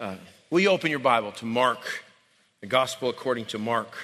Uh, 0.00 0.14
will 0.48 0.60
you 0.60 0.68
open 0.68 0.90
your 0.90 1.00
Bible 1.00 1.32
to 1.32 1.44
Mark, 1.44 2.04
the 2.60 2.68
Gospel 2.68 3.08
according 3.08 3.46
to 3.46 3.58
Mark? 3.58 3.96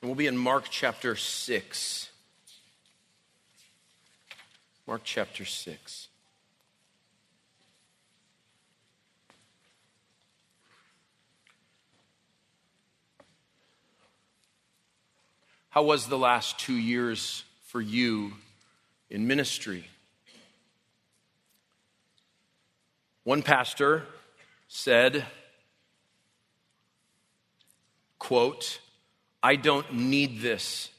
And 0.00 0.08
we'll 0.08 0.14
be 0.14 0.26
in 0.26 0.38
Mark 0.38 0.68
chapter 0.70 1.14
6. 1.14 2.10
Mark 4.86 5.02
chapter 5.04 5.44
6. 5.44 6.08
How 15.72 15.82
was 15.82 16.06
the 16.06 16.18
last 16.18 16.58
two 16.58 16.74
years 16.74 17.44
for 17.64 17.80
you 17.80 18.34
in 19.08 19.26
ministry? 19.26 19.86
One 23.24 23.40
pastor 23.40 24.02
said, 24.68 25.24
quote, 28.18 28.80
I 29.42 29.56
don't 29.56 29.94
need 29.94 30.42
this 30.42 30.90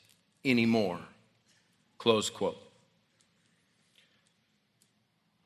anymore, 0.44 1.00
close 2.00 2.32
quote. 2.32 2.58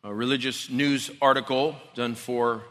A 0.06 0.14
religious 0.14 0.70
news 0.70 1.12
article 1.22 1.76
done 1.96 2.16
for 2.16 2.64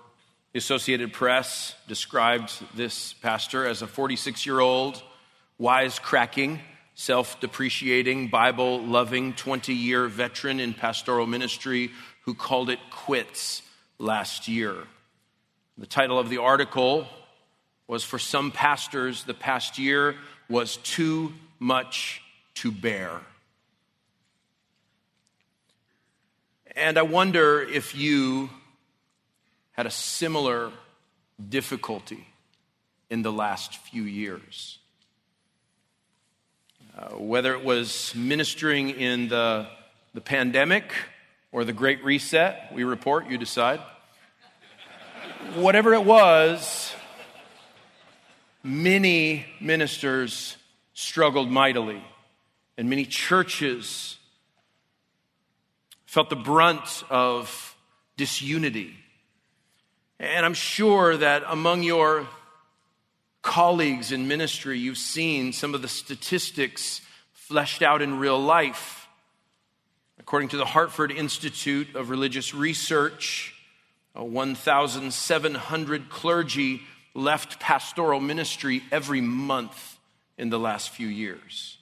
the 0.55 0.59
Associated 0.59 1.13
Press 1.13 1.75
described 1.87 2.51
this 2.75 3.13
pastor 3.13 3.67
as 3.67 3.83
a 3.83 3.87
46 3.87 4.47
year 4.47 4.61
old 4.61 5.03
wisecracking, 5.61 6.61
self 6.95 7.41
depreciating, 7.41 8.29
Bible 8.29 8.83
loving 8.83 9.33
20 9.35 9.75
year 9.75 10.07
veteran 10.07 10.61
in 10.61 10.75
pastoral 10.75 11.27
ministry 11.27 11.91
who 12.23 12.35
called 12.35 12.71
it 12.71 12.81
quits 12.91 13.63
last 13.99 14.49
year. 14.49 14.77
The 15.79 15.87
title 15.87 16.19
of 16.19 16.29
the 16.29 16.39
article 16.39 17.07
was 17.87 18.03
For 18.03 18.19
Some 18.19 18.51
Pastors, 18.51 19.25
the 19.25 19.35
past 19.35 19.79
year 19.79 20.17
was 20.49 20.77
too 20.79 21.33
much 21.59 22.23
to 22.55 22.71
bear. 22.71 23.21
And 26.75 26.99
I 26.99 27.03
wonder 27.03 27.63
if 27.63 27.95
you 27.95 28.51
had 29.73 29.87
a 29.87 29.91
similar 29.91 30.71
difficulty 31.49 32.27
in 33.09 33.23
the 33.23 33.33
last 33.33 33.77
few 33.77 34.03
years. 34.03 34.79
Uh, 36.97 37.09
whether 37.19 37.53
it 37.53 37.63
was 37.63 38.15
ministering 38.15 38.89
in 38.89 39.29
the, 39.29 39.67
the 40.15 40.21
pandemic 40.23 40.95
or 41.53 41.63
the 41.63 41.73
Great 41.75 42.03
Reset, 42.03 42.73
we 42.73 42.85
report, 42.85 43.29
you 43.29 43.37
decide. 43.37 43.81
Whatever 45.57 45.93
it 45.93 46.07
was, 46.07 46.95
many 48.63 49.45
ministers 49.61 50.57
struggled 50.95 51.51
mightily, 51.51 52.03
and 52.79 52.89
many 52.89 53.05
churches 53.05 54.17
felt 56.07 56.31
the 56.31 56.37
brunt 56.37 57.05
of 57.11 57.77
disunity. 58.17 58.95
And 60.19 60.47
I'm 60.47 60.55
sure 60.55 61.15
that 61.15 61.43
among 61.47 61.83
your 61.83 62.27
colleagues 63.47 64.11
in 64.11 64.27
ministry, 64.27 64.77
you've 64.77 64.99
seen 64.99 65.53
some 65.53 65.73
of 65.73 65.81
the 65.81 65.89
statistics 65.89 67.01
fleshed 67.33 67.81
out 67.81 68.03
in 68.03 68.19
real 68.19 68.39
life. 68.39 69.07
According 70.19 70.49
to 70.49 70.57
the 70.57 70.65
Hartford 70.65 71.13
Institute 71.13 71.95
of 71.95 72.11
Religious 72.11 72.53
Research, 72.53 73.55
uh, 74.19 74.25
1,700 74.25 76.11
clergy 76.11 76.83
left 77.15 77.61
pastoral 77.61 78.19
ministry 78.19 78.83
every 78.91 79.21
month 79.21 79.97
in 80.37 80.51
the 80.51 80.59
last 80.59 80.91
few 80.91 81.07
years. 81.07 81.79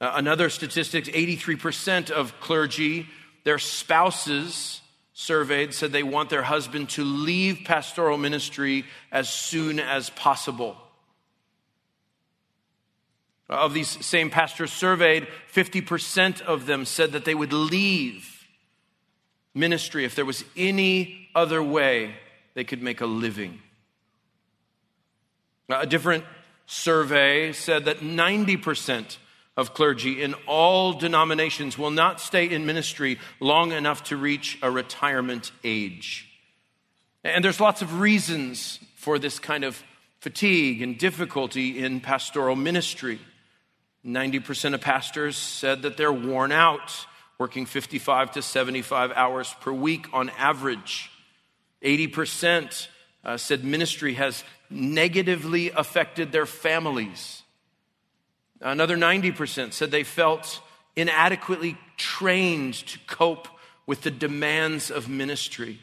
Uh, 0.00 0.12
another 0.14 0.48
statistic 0.48 1.04
83% 1.04 2.10
of 2.10 2.40
clergy, 2.40 3.06
their 3.44 3.58
spouses, 3.58 4.80
surveyed 5.18 5.74
said 5.74 5.90
they 5.90 6.04
want 6.04 6.30
their 6.30 6.44
husband 6.44 6.88
to 6.88 7.02
leave 7.02 7.62
pastoral 7.64 8.16
ministry 8.16 8.84
as 9.10 9.28
soon 9.28 9.80
as 9.80 10.10
possible. 10.10 10.76
Of 13.48 13.74
these 13.74 13.88
same 14.06 14.30
pastors 14.30 14.72
surveyed, 14.72 15.26
50% 15.52 16.40
of 16.42 16.66
them 16.66 16.84
said 16.84 17.12
that 17.12 17.24
they 17.24 17.34
would 17.34 17.52
leave 17.52 18.46
ministry 19.54 20.04
if 20.04 20.14
there 20.14 20.24
was 20.24 20.44
any 20.56 21.28
other 21.34 21.60
way 21.60 22.14
they 22.54 22.62
could 22.62 22.80
make 22.80 23.00
a 23.00 23.06
living. 23.06 23.60
A 25.68 25.86
different 25.86 26.24
survey 26.66 27.52
said 27.52 27.86
that 27.86 27.98
90% 27.98 29.16
of 29.58 29.74
clergy 29.74 30.22
in 30.22 30.34
all 30.46 30.92
denominations 30.92 31.76
will 31.76 31.90
not 31.90 32.20
stay 32.20 32.48
in 32.48 32.64
ministry 32.64 33.18
long 33.40 33.72
enough 33.72 34.04
to 34.04 34.16
reach 34.16 34.56
a 34.62 34.70
retirement 34.70 35.50
age. 35.64 36.28
And 37.24 37.44
there's 37.44 37.58
lots 37.58 37.82
of 37.82 37.98
reasons 37.98 38.78
for 38.94 39.18
this 39.18 39.40
kind 39.40 39.64
of 39.64 39.82
fatigue 40.20 40.80
and 40.80 40.96
difficulty 40.96 41.82
in 41.84 42.00
pastoral 42.00 42.54
ministry. 42.54 43.18
90% 44.06 44.74
of 44.74 44.80
pastors 44.80 45.36
said 45.36 45.82
that 45.82 45.96
they're 45.96 46.12
worn 46.12 46.52
out, 46.52 46.94
working 47.36 47.66
55 47.66 48.30
to 48.32 48.42
75 48.42 49.10
hours 49.10 49.52
per 49.60 49.72
week 49.72 50.06
on 50.12 50.30
average. 50.38 51.10
80% 51.82 52.86
uh, 53.24 53.36
said 53.36 53.64
ministry 53.64 54.14
has 54.14 54.44
negatively 54.70 55.72
affected 55.72 56.30
their 56.30 56.46
families. 56.46 57.42
Another 58.60 58.96
90% 58.96 59.72
said 59.72 59.90
they 59.90 60.04
felt 60.04 60.60
inadequately 60.96 61.78
trained 61.96 62.74
to 62.74 62.98
cope 63.06 63.48
with 63.86 64.02
the 64.02 64.10
demands 64.10 64.90
of 64.90 65.08
ministry. 65.08 65.80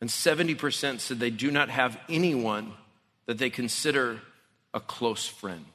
And 0.00 0.08
70% 0.08 1.00
said 1.00 1.18
they 1.18 1.30
do 1.30 1.50
not 1.50 1.68
have 1.68 1.98
anyone 2.08 2.72
that 3.26 3.38
they 3.38 3.50
consider 3.50 4.20
a 4.72 4.80
close 4.80 5.26
friend. 5.26 5.66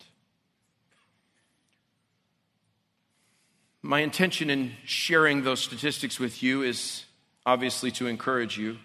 My 3.81 4.01
intention 4.01 4.50
in 4.50 4.74
sharing 4.86 5.44
those 5.44 5.62
statistics 5.62 6.19
with 6.19 6.44
you 6.44 6.63
is 6.63 7.06
obviously 7.46 7.91
to 7.91 8.07
encourage 8.07 8.57
you. 8.57 8.78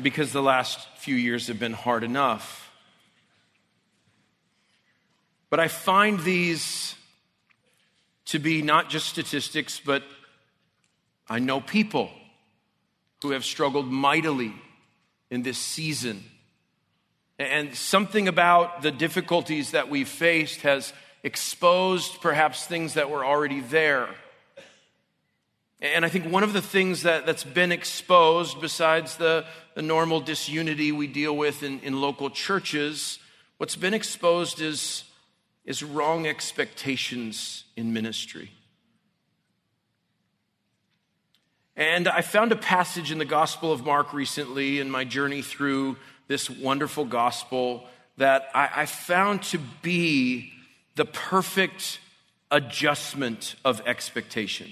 Because 0.00 0.32
the 0.32 0.42
last 0.42 0.88
few 0.96 1.14
years 1.14 1.48
have 1.48 1.58
been 1.58 1.72
hard 1.72 2.04
enough. 2.04 2.72
But 5.50 5.60
I 5.60 5.68
find 5.68 6.18
these 6.20 6.94
to 8.26 8.38
be 8.38 8.62
not 8.62 8.90
just 8.90 9.08
statistics, 9.08 9.80
but 9.84 10.02
I 11.28 11.38
know 11.38 11.60
people 11.60 12.10
who 13.22 13.30
have 13.30 13.44
struggled 13.44 13.90
mightily 13.90 14.52
in 15.30 15.42
this 15.42 15.58
season. 15.58 16.24
And 17.38 17.74
something 17.74 18.28
about 18.28 18.82
the 18.82 18.90
difficulties 18.90 19.72
that 19.72 19.88
we've 19.88 20.08
faced 20.08 20.60
has 20.62 20.92
exposed 21.22 22.20
perhaps 22.20 22.66
things 22.66 22.94
that 22.94 23.10
were 23.10 23.24
already 23.24 23.60
there. 23.60 24.08
And 25.84 26.02
I 26.02 26.08
think 26.08 26.24
one 26.24 26.42
of 26.42 26.54
the 26.54 26.62
things 26.62 27.02
that, 27.02 27.26
that's 27.26 27.44
been 27.44 27.70
exposed, 27.70 28.58
besides 28.58 29.18
the, 29.18 29.44
the 29.74 29.82
normal 29.82 30.18
disunity 30.18 30.92
we 30.92 31.06
deal 31.06 31.36
with 31.36 31.62
in, 31.62 31.78
in 31.80 32.00
local 32.00 32.30
churches, 32.30 33.18
what's 33.58 33.76
been 33.76 33.92
exposed 33.92 34.62
is, 34.62 35.04
is 35.66 35.82
wrong 35.82 36.26
expectations 36.26 37.64
in 37.76 37.92
ministry. 37.92 38.50
And 41.76 42.08
I 42.08 42.22
found 42.22 42.50
a 42.52 42.56
passage 42.56 43.12
in 43.12 43.18
the 43.18 43.26
Gospel 43.26 43.70
of 43.70 43.84
Mark 43.84 44.14
recently 44.14 44.80
in 44.80 44.90
my 44.90 45.04
journey 45.04 45.42
through 45.42 45.98
this 46.28 46.48
wonderful 46.48 47.04
gospel 47.04 47.84
that 48.16 48.48
I, 48.54 48.70
I 48.74 48.86
found 48.86 49.42
to 49.42 49.58
be 49.82 50.50
the 50.94 51.04
perfect 51.04 51.98
adjustment 52.50 53.56
of 53.66 53.82
expectation. 53.86 54.70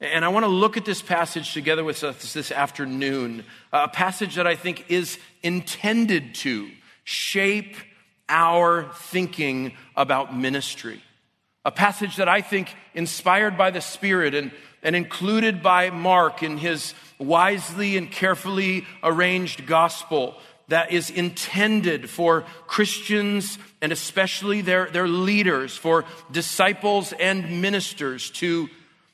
And 0.00 0.24
I 0.24 0.28
want 0.28 0.44
to 0.44 0.48
look 0.48 0.76
at 0.76 0.84
this 0.84 1.02
passage 1.02 1.52
together 1.52 1.82
with 1.82 2.04
us 2.04 2.32
this 2.32 2.52
afternoon, 2.52 3.44
a 3.72 3.88
passage 3.88 4.36
that 4.36 4.46
I 4.46 4.54
think 4.54 4.84
is 4.88 5.18
intended 5.42 6.36
to 6.36 6.70
shape 7.02 7.74
our 8.28 8.92
thinking 8.94 9.72
about 9.96 10.36
ministry, 10.36 11.02
a 11.64 11.72
passage 11.72 12.16
that 12.16 12.28
I 12.28 12.42
think 12.42 12.72
inspired 12.94 13.58
by 13.58 13.72
the 13.72 13.80
Spirit 13.80 14.34
and, 14.34 14.52
and 14.84 14.94
included 14.94 15.64
by 15.64 15.90
Mark 15.90 16.44
in 16.44 16.58
his 16.58 16.94
wisely 17.18 17.96
and 17.96 18.08
carefully 18.08 18.86
arranged 19.02 19.66
gospel 19.66 20.36
that 20.68 20.92
is 20.92 21.10
intended 21.10 22.08
for 22.08 22.44
Christians 22.68 23.58
and 23.82 23.90
especially 23.90 24.60
their, 24.60 24.88
their 24.90 25.08
leaders, 25.08 25.76
for 25.76 26.04
disciples 26.30 27.12
and 27.18 27.60
ministers 27.60 28.30
to 28.32 28.68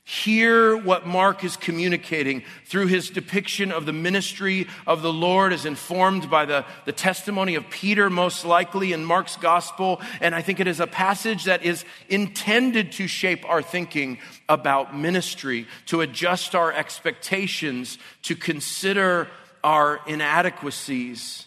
hear 0.07 0.77
what 0.77 1.07
Mark 1.07 1.45
is 1.45 1.57
communicating 1.57 2.43
through 2.67 2.89
his 2.89 3.09
depiction 3.09 3.73
of 3.73 3.87
the 3.87 3.93
ministry 3.93 4.67
of 4.87 5.01
the 5.01 5.13
Lord 5.13 5.51
as 5.51 5.65
informed 5.65 6.31
by 6.31 6.45
the, 6.45 6.67
the 6.85 6.93
testimony 6.93 7.55
of 7.55 7.71
Peter, 7.71 8.11
most 8.11 8.45
likely 8.45 8.93
in 8.93 9.03
Mark's 9.03 9.37
gospel. 9.37 10.03
And 10.21 10.35
I 10.35 10.43
think 10.43 10.61
it 10.61 10.67
is 10.67 10.79
a 10.79 10.87
passage 10.87 11.45
that 11.45 11.65
is 11.65 11.87
intended 12.11 12.93
to 12.93 13.07
shape 13.07 13.49
our 13.49 13.63
thinking 13.63 14.19
about 14.47 14.95
ministry, 14.95 15.67
to 15.87 16.03
adjust 16.03 16.55
our 16.55 16.71
expectations, 16.71 17.97
to 18.25 18.37
consider 18.37 19.29
our 19.63 20.01
inadequacies, 20.07 21.47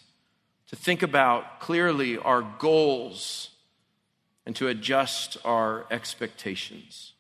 to 0.70 0.76
think 0.76 1.04
about 1.04 1.60
clearly 1.60 2.18
our 2.18 2.42
goals, 2.42 3.52
and 4.48 4.56
to 4.56 4.68
adjust 4.68 5.38
our 5.46 5.86
expectations. 5.92 7.14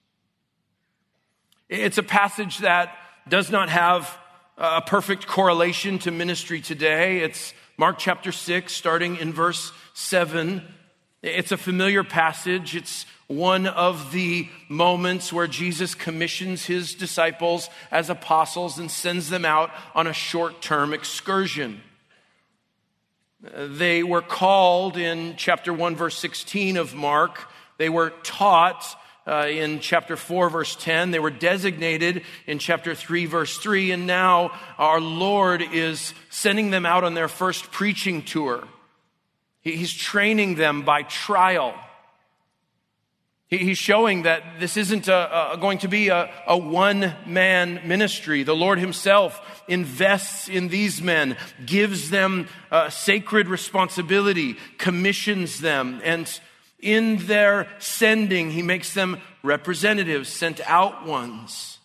It's 1.69 1.98
a 1.98 2.04
passage 2.04 2.60
that 2.60 2.98
does 3.28 3.52
not 3.52 3.68
have 3.68 4.18
a 4.58 4.81
perfect 4.81 5.28
correlation 5.28 6.00
to 6.00 6.12
ministry 6.12 6.62
today. 6.62 7.19
It's 7.19 7.54
Mark 7.75 7.98
chapter 8.00 8.31
6, 8.31 8.72
starting 8.72 9.18
in 9.18 9.34
verse 9.34 9.74
7. 9.94 10.62
It's 11.22 11.52
a 11.52 11.58
familiar 11.58 12.06
passage. 12.06 12.74
It's 12.74 13.06
one 13.28 13.68
of 13.68 14.14
the 14.14 14.48
moments 14.69 15.34
where 15.34 15.46
Jesus 15.46 15.94
commissions 15.94 16.66
his 16.66 16.96
disciples 16.96 17.70
as 17.92 18.10
apostles 18.10 18.80
and 18.80 18.90
sends 18.90 19.30
them 19.30 19.44
out 19.44 19.70
on 19.94 20.08
a 20.08 20.13
short 20.13 20.62
term 20.62 20.94
excursion. 20.94 21.81
They 23.42 24.04
were 24.04 24.22
called 24.22 24.96
in 24.96 25.36
chapter 25.36 25.74
1, 25.74 25.98
verse 25.98 26.18
16 26.18 26.78
of 26.78 26.96
Mark. 26.96 27.50
They 27.78 27.90
were 27.90 28.12
taught 28.24 28.97
uh, 29.27 29.47
in 29.50 29.79
chapter 29.81 30.15
4, 30.15 30.50
verse 30.50 30.75
10. 30.75 31.12
They 31.12 31.19
were 31.19 31.29
designated 31.29 32.24
in 32.45 32.59
chapter 32.59 32.95
3, 32.95 33.25
verse 33.25 33.57
3. 33.57 33.91
And 33.91 34.07
now 34.07 34.51
our 34.77 35.01
Lord 35.01 35.62
is 35.62 36.13
sending 36.29 36.71
them 36.71 36.85
out 36.85 37.03
on 37.03 37.13
their 37.13 37.27
first 37.27 37.71
preaching 37.71 38.24
tour. 38.24 38.63
He's 39.62 39.94
training 39.94 40.56
them 40.56 40.83
by 40.83 41.03
trial. 41.03 41.75
He's 43.50 43.77
showing 43.77 44.24
that 44.24 44.59
this 44.59 44.75
isn't 44.75 45.07
a, 45.07 45.53
a, 45.53 45.57
going 45.57 45.77
to 45.79 45.88
be 45.88 46.09
a, 46.09 46.29
a 46.45 46.57
one 46.57 47.13
man 47.25 47.81
ministry. 47.85 48.44
The 48.44 48.56
Lord 48.56 48.77
Himself 48.77 49.63
invests 49.69 50.50
in 50.50 50.68
these 50.68 51.01
men, 51.01 51.38
gives 51.65 52.09
them 52.09 52.47
sacred 52.89 53.47
responsibility, 53.47 54.57
commissions 54.77 55.62
them, 55.62 56.01
and 56.03 56.27
in 56.79 57.18
their 57.27 57.68
sending, 57.79 58.51
He 58.51 58.62
makes 58.62 58.94
them 58.94 59.21
representatives, 59.44 60.29
sent 60.29 60.59
out 60.69 61.06
ones. 61.06 61.79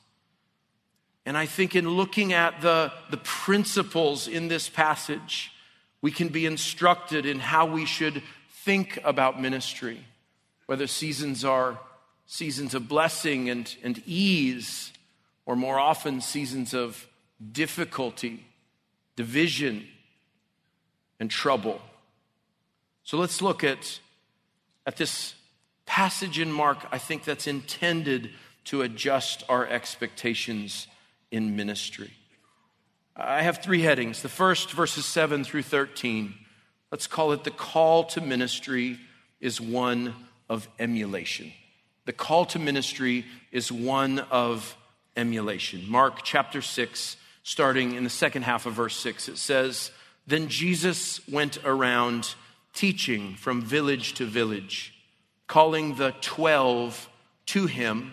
And 1.24 1.36
I 1.38 1.46
think 1.46 1.76
in 1.76 1.88
looking 1.88 2.32
at 2.32 2.60
the, 2.60 2.92
the 3.10 3.16
principles 3.18 4.26
in 4.26 4.48
this 4.48 4.68
passage, 4.68 5.52
we 6.00 6.10
can 6.10 6.28
be 6.28 6.46
instructed 6.46 7.26
in 7.26 7.38
how 7.38 7.66
we 7.66 7.86
should 7.86 8.22
think 8.64 8.98
about 9.04 9.40
ministry 9.40 10.04
whether 10.72 10.86
seasons 10.86 11.44
are 11.44 11.78
seasons 12.24 12.74
of 12.74 12.88
blessing 12.88 13.50
and, 13.50 13.76
and 13.82 14.02
ease, 14.06 14.90
or 15.44 15.54
more 15.56 15.78
often 15.78 16.20
seasons 16.20 16.72
of 16.72 17.06
difficulty, 17.52 18.46
division, 19.16 19.86
and 21.20 21.30
trouble. 21.30 21.80
So 23.04 23.18
let's 23.18 23.42
look 23.42 23.62
at, 23.62 24.00
at 24.87 24.96
this 24.96 25.34
passage 25.87 26.38
in 26.38 26.50
Mark, 26.50 26.87
I 26.90 26.99
think 26.99 27.25
that's 27.25 27.46
intended 27.46 28.31
to 28.64 28.82
adjust 28.82 29.44
our 29.49 29.67
expectations 29.67 30.87
in 31.31 31.56
ministry. 31.56 32.11
I 33.17 33.43
have 33.43 33.58
three 33.58 33.82
headings. 33.82 34.23
The 34.23 34.29
first, 34.29 34.73
verses 34.73 35.05
7 35.05 35.44
through 35.44 35.62
13. 35.62 36.34
Let's 36.90 37.06
call 37.06 37.32
it 37.32 37.44
the 37.44 37.50
call 37.50 38.05
to 38.05 38.20
ministry 38.20 38.99
is 39.40 39.61
one 39.61 40.14
of 40.49 40.69
emulation. 40.79 41.52
The 42.05 42.12
call 42.12 42.46
to 42.46 42.58
ministry 42.58 43.25
is 43.50 43.70
one 43.70 44.19
of 44.19 44.76
emulation. 45.17 45.85
Mark 45.88 46.23
chapter 46.23 46.62
6, 46.62 47.17
starting 47.43 47.94
in 47.94 48.05
the 48.05 48.11
second 48.11 48.43
half 48.43 48.67
of 48.67 48.75
verse 48.75 48.96
6, 48.96 49.28
it 49.28 49.38
says, 49.38 49.90
Then 50.26 50.49
Jesus 50.49 51.26
went 51.28 51.58
around 51.64 52.35
teaching 52.72 53.34
from 53.34 53.62
village 53.62 54.14
to 54.14 54.24
village, 54.24 54.94
calling 55.46 55.96
the 55.96 56.14
twelve 56.20 57.08
to 57.46 57.66
him. 57.66 58.12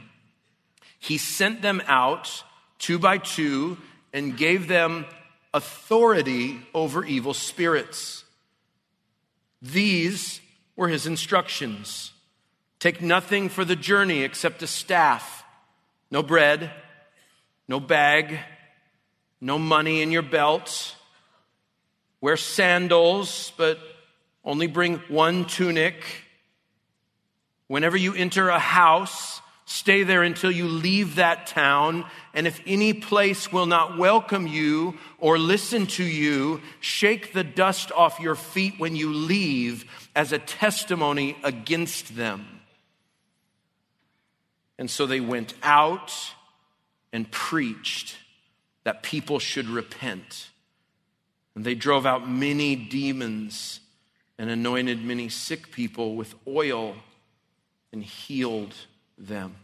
He 1.00 1.18
sent 1.18 1.62
them 1.62 1.82
out 1.88 2.44
two 2.78 3.00
by 3.00 3.18
two 3.18 3.78
and 4.14 4.38
gave 4.38 4.68
them 4.68 5.06
authority 5.54 6.60
over 6.74 7.06
evil 7.06 7.34
spirits. 7.34 8.26
These 9.62 10.42
were 10.76 10.88
his 10.88 11.06
instructions. 11.06 12.12
Take 12.80 13.02
nothing 13.02 13.50
for 13.50 13.66
the 13.66 13.76
journey 13.76 14.24
except 14.24 14.64
a 14.64 14.68
staff, 14.68 15.44
no 16.10 16.24
bread, 16.24 16.72
no 17.68 17.80
bag, 17.80 18.40
no 19.42 19.60
money 19.60 20.02
in 20.02 20.12
your 20.12 20.22
belt. 20.22 20.96
Wear 22.22 22.38
sandals, 22.38 23.52
but 23.58 23.80
only 24.44 24.68
bring 24.68 24.98
one 25.08 25.46
tunic. 25.46 26.04
Whenever 27.68 27.98
you 27.98 28.14
enter 28.14 28.50
a 28.50 28.60
house, 28.60 29.42
stay 29.66 30.04
there 30.04 30.24
until 30.24 30.50
you 30.50 30.68
leave 30.68 31.16
that 31.16 31.48
town. 31.48 32.06
And 32.34 32.48
if 32.48 32.62
any 32.66 32.94
place 32.94 33.52
will 33.52 33.66
not 33.66 33.98
welcome 33.98 34.48
you 34.48 34.98
or 35.20 35.38
listen 35.38 35.88
to 35.88 36.04
you, 36.04 36.62
shake 36.80 37.34
the 37.34 37.44
dust 37.44 37.92
off 37.92 38.20
your 38.20 38.36
feet 38.36 38.76
when 38.80 38.96
you 38.96 39.14
leave 39.14 39.86
as 40.16 40.32
a 40.32 40.40
testimony 40.40 41.38
against 41.44 42.16
them. 42.16 42.62
And 44.80 44.90
so 44.90 45.06
they 45.06 45.20
went 45.20 45.54
out 45.62 46.14
and 47.12 47.30
preached 47.30 48.16
that 48.86 49.04
people 49.04 49.40
should 49.40 49.68
repent. 49.68 50.50
And 51.54 51.66
they 51.66 51.76
drove 51.76 52.06
out 52.06 52.30
many 52.30 52.76
demons 52.76 53.82
and 54.40 54.50
anointed 54.50 55.04
many 55.04 55.28
sick 55.28 55.70
people 55.70 56.16
with 56.16 56.34
oil 56.48 56.96
and 57.92 58.02
healed 58.02 58.74
them. 59.18 59.58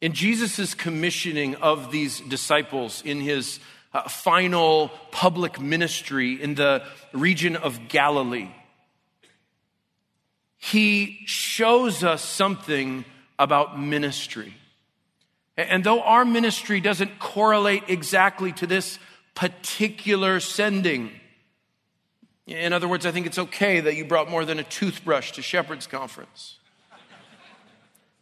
In 0.00 0.14
Jesus' 0.14 0.72
commissioning 0.74 1.54
of 1.56 1.92
these 1.92 2.20
disciples 2.20 3.02
in 3.04 3.20
his 3.20 3.60
uh, 3.92 4.08
final 4.08 4.90
public 5.10 5.60
ministry 5.60 6.42
in 6.42 6.54
the 6.54 6.82
region 7.12 7.54
of 7.54 7.86
Galilee, 7.88 8.50
he 10.56 11.18
shows 11.26 12.02
us 12.02 12.24
something 12.24 13.04
about 13.38 13.78
ministry. 13.78 14.54
And 15.58 15.84
though 15.84 16.00
our 16.00 16.24
ministry 16.24 16.80
doesn't 16.80 17.18
correlate 17.18 17.84
exactly 17.88 18.52
to 18.52 18.66
this 18.66 18.98
particular 19.34 20.40
sending, 20.40 21.10
in 22.46 22.72
other 22.72 22.88
words, 22.88 23.06
I 23.06 23.12
think 23.12 23.26
it's 23.26 23.38
okay 23.38 23.80
that 23.80 23.94
you 23.94 24.04
brought 24.04 24.30
more 24.30 24.44
than 24.44 24.58
a 24.58 24.64
toothbrush 24.64 25.32
to 25.32 25.42
Shepherd's 25.42 25.86
Conference. 25.86 26.58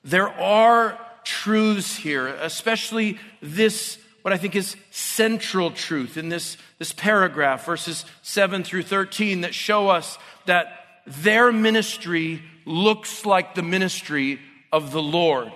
There 0.04 0.28
are 0.28 0.98
truths 1.24 1.96
here, 1.96 2.28
especially 2.28 3.18
this, 3.42 3.98
what 4.22 4.32
I 4.32 4.36
think 4.36 4.56
is 4.56 4.76
central 4.90 5.70
truth 5.70 6.16
in 6.16 6.28
this, 6.28 6.56
this 6.78 6.92
paragraph, 6.92 7.66
verses 7.66 8.04
7 8.22 8.64
through 8.64 8.84
13, 8.84 9.42
that 9.42 9.54
show 9.54 9.88
us 9.88 10.18
that 10.46 10.86
their 11.06 11.52
ministry 11.52 12.42
looks 12.64 13.26
like 13.26 13.54
the 13.54 13.62
ministry 13.62 14.40
of 14.72 14.92
the 14.92 15.02
Lord 15.02 15.52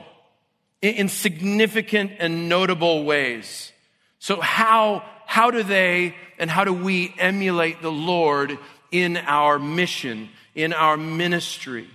in 0.83 1.09
significant 1.09 2.13
and 2.19 2.49
notable 2.49 3.05
ways. 3.05 3.73
So, 4.19 4.41
how, 4.41 5.03
how 5.27 5.51
do 5.51 5.63
they 5.63 6.15
and 6.39 6.51
how 6.51 6.65
do 6.65 6.73
we 6.73 7.15
emulate 7.19 7.83
the 7.83 7.93
Lord 7.93 8.59
in 8.91 9.17
our 9.17 9.59
mission, 9.59 10.29
in 10.55 10.73
our 10.73 10.97
ministry? 10.97 11.89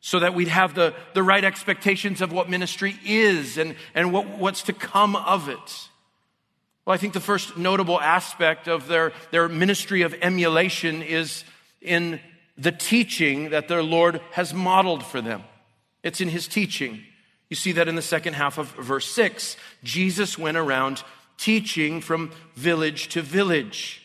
So 0.00 0.20
that 0.20 0.34
we'd 0.34 0.48
have 0.48 0.74
the, 0.74 0.94
the 1.14 1.22
right 1.22 1.42
expectations 1.42 2.20
of 2.20 2.32
what 2.32 2.48
ministry 2.48 2.96
is 3.04 3.58
and, 3.58 3.74
and 3.94 4.12
what, 4.12 4.28
what's 4.38 4.62
to 4.62 4.72
come 4.72 5.16
of 5.16 5.48
it. 5.48 5.88
Well, 6.84 6.94
I 6.94 6.96
think 6.96 7.12
the 7.12 7.20
first 7.20 7.56
notable 7.56 8.00
aspect 8.00 8.68
of 8.68 8.86
their, 8.86 9.12
their 9.32 9.48
ministry 9.48 10.02
of 10.02 10.14
emulation 10.22 11.02
is 11.02 11.42
in 11.82 12.20
the 12.56 12.70
teaching 12.70 13.50
that 13.50 13.66
their 13.66 13.82
Lord 13.82 14.20
has 14.30 14.54
modeled 14.54 15.04
for 15.04 15.20
them. 15.20 15.42
It's 16.04 16.20
in 16.20 16.28
his 16.28 16.46
teaching. 16.46 17.02
You 17.48 17.56
see 17.56 17.72
that 17.72 17.88
in 17.88 17.96
the 17.96 18.02
second 18.02 18.34
half 18.34 18.58
of 18.58 18.68
verse 18.72 19.06
6. 19.10 19.56
Jesus 19.82 20.38
went 20.38 20.56
around 20.56 21.02
teaching 21.38 22.00
from 22.00 22.30
village 22.54 23.08
to 23.08 23.22
village. 23.22 24.02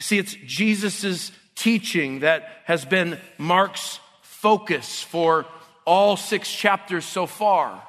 See, 0.00 0.18
it's 0.18 0.34
Jesus' 0.46 1.32
teaching 1.54 2.20
that 2.20 2.48
has 2.64 2.84
been 2.84 3.18
Mark's 3.38 4.00
focus 4.22 5.02
for 5.02 5.46
all 5.86 6.16
six 6.16 6.52
chapters 6.52 7.04
so 7.04 7.26
far. 7.26 7.82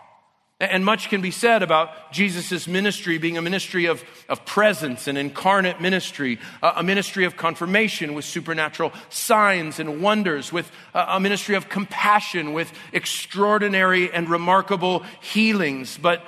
And 0.57 0.85
much 0.85 1.09
can 1.09 1.19
be 1.19 1.31
said 1.31 1.63
about 1.63 2.13
Jesus' 2.13 2.65
ministry 2.65 3.17
being 3.17 3.37
a 3.37 3.41
ministry 3.41 3.87
of, 3.87 4.01
of 4.29 4.45
presence, 4.45 5.09
an 5.09 5.17
incarnate 5.17 5.81
ministry, 5.81 6.39
a, 6.63 6.81
ministry 6.81 7.25
of 7.25 7.35
confirmation 7.35 8.13
with 8.13 8.23
supernatural 8.23 8.93
signs 9.09 9.81
and 9.81 10.01
wonders, 10.01 10.53
with 10.53 10.71
a, 10.93 11.05
a 11.09 11.19
ministry 11.19 11.55
of 11.55 11.67
compassion, 11.67 12.53
with 12.53 12.71
extraordinary 12.93 14.09
and 14.13 14.29
remarkable 14.29 15.03
healings. 15.21 15.97
But 15.97 16.23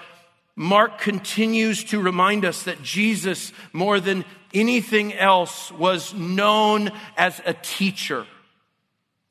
Mark 0.60 1.00
continues 1.00 1.84
to 1.84 2.02
remind 2.02 2.44
us 2.44 2.64
that 2.64 2.82
Jesus, 2.82 3.54
more 3.74 4.00
than 4.00 4.26
anything 4.56 5.14
else, 5.14 5.72
was 5.72 6.16
known 6.16 6.90
as 7.16 7.40
a 7.46 7.54
teacher, 7.54 8.26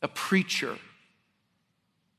a 0.02 0.06
preacher. 0.06 0.78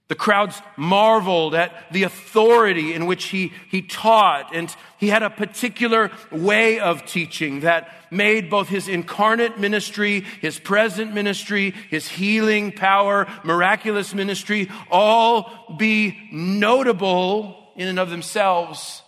The 0.10 0.16
crowds 0.16 0.62
marveled 0.76 1.56
at 1.56 1.90
the 1.94 2.04
authority 2.04 2.94
in 2.94 3.06
which 3.06 3.26
he, 3.26 3.54
he 3.70 3.82
taught, 3.82 4.54
and 4.54 4.76
he 4.98 5.08
had 5.08 5.24
a 5.24 5.30
particular 5.30 6.12
way 6.30 6.82
of 6.82 7.06
teaching 7.06 7.62
that 7.62 7.90
made 8.12 8.50
both 8.50 8.68
his 8.68 8.90
incarnate 8.90 9.58
ministry, 9.58 10.26
his 10.42 10.60
present 10.60 11.14
ministry, 11.14 11.74
his 11.90 12.10
healing 12.10 12.74
power, 12.74 13.26
miraculous 13.46 14.14
ministry, 14.14 14.70
all 14.92 15.76
be 15.78 16.28
notable 16.34 17.67
in 17.78 17.88
and 17.88 18.00
of 18.00 18.10
themselves. 18.10 19.02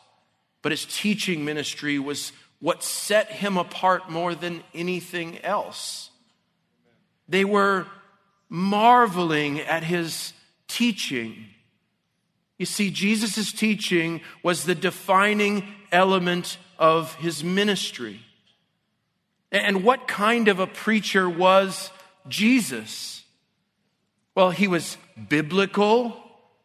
But 0.61 0.71
his 0.71 0.85
teaching 0.85 1.43
ministry 1.43 1.99
was 1.99 2.31
what 2.59 2.83
set 2.83 3.31
him 3.31 3.57
apart 3.57 4.09
more 4.09 4.35
than 4.35 4.63
anything 4.73 5.39
else. 5.39 6.11
They 7.27 7.43
were 7.43 7.87
marveling 8.49 9.59
at 9.59 9.83
his 9.83 10.33
teaching. 10.67 11.45
You 12.57 12.65
see, 12.65 12.89
Jesus' 12.89 13.51
teaching 13.51 14.21
was 14.43 14.63
the 14.63 14.75
defining 14.75 15.67
element 15.91 16.57
of 16.77 17.15
his 17.15 17.43
ministry. 17.43 18.19
And 19.51 19.83
what 19.83 20.07
kind 20.07 20.47
of 20.47 20.59
a 20.59 20.67
preacher 20.67 21.29
was 21.29 21.91
Jesus? 22.27 23.23
Well, 24.35 24.51
he 24.51 24.67
was 24.67 24.97
biblical, 25.27 26.15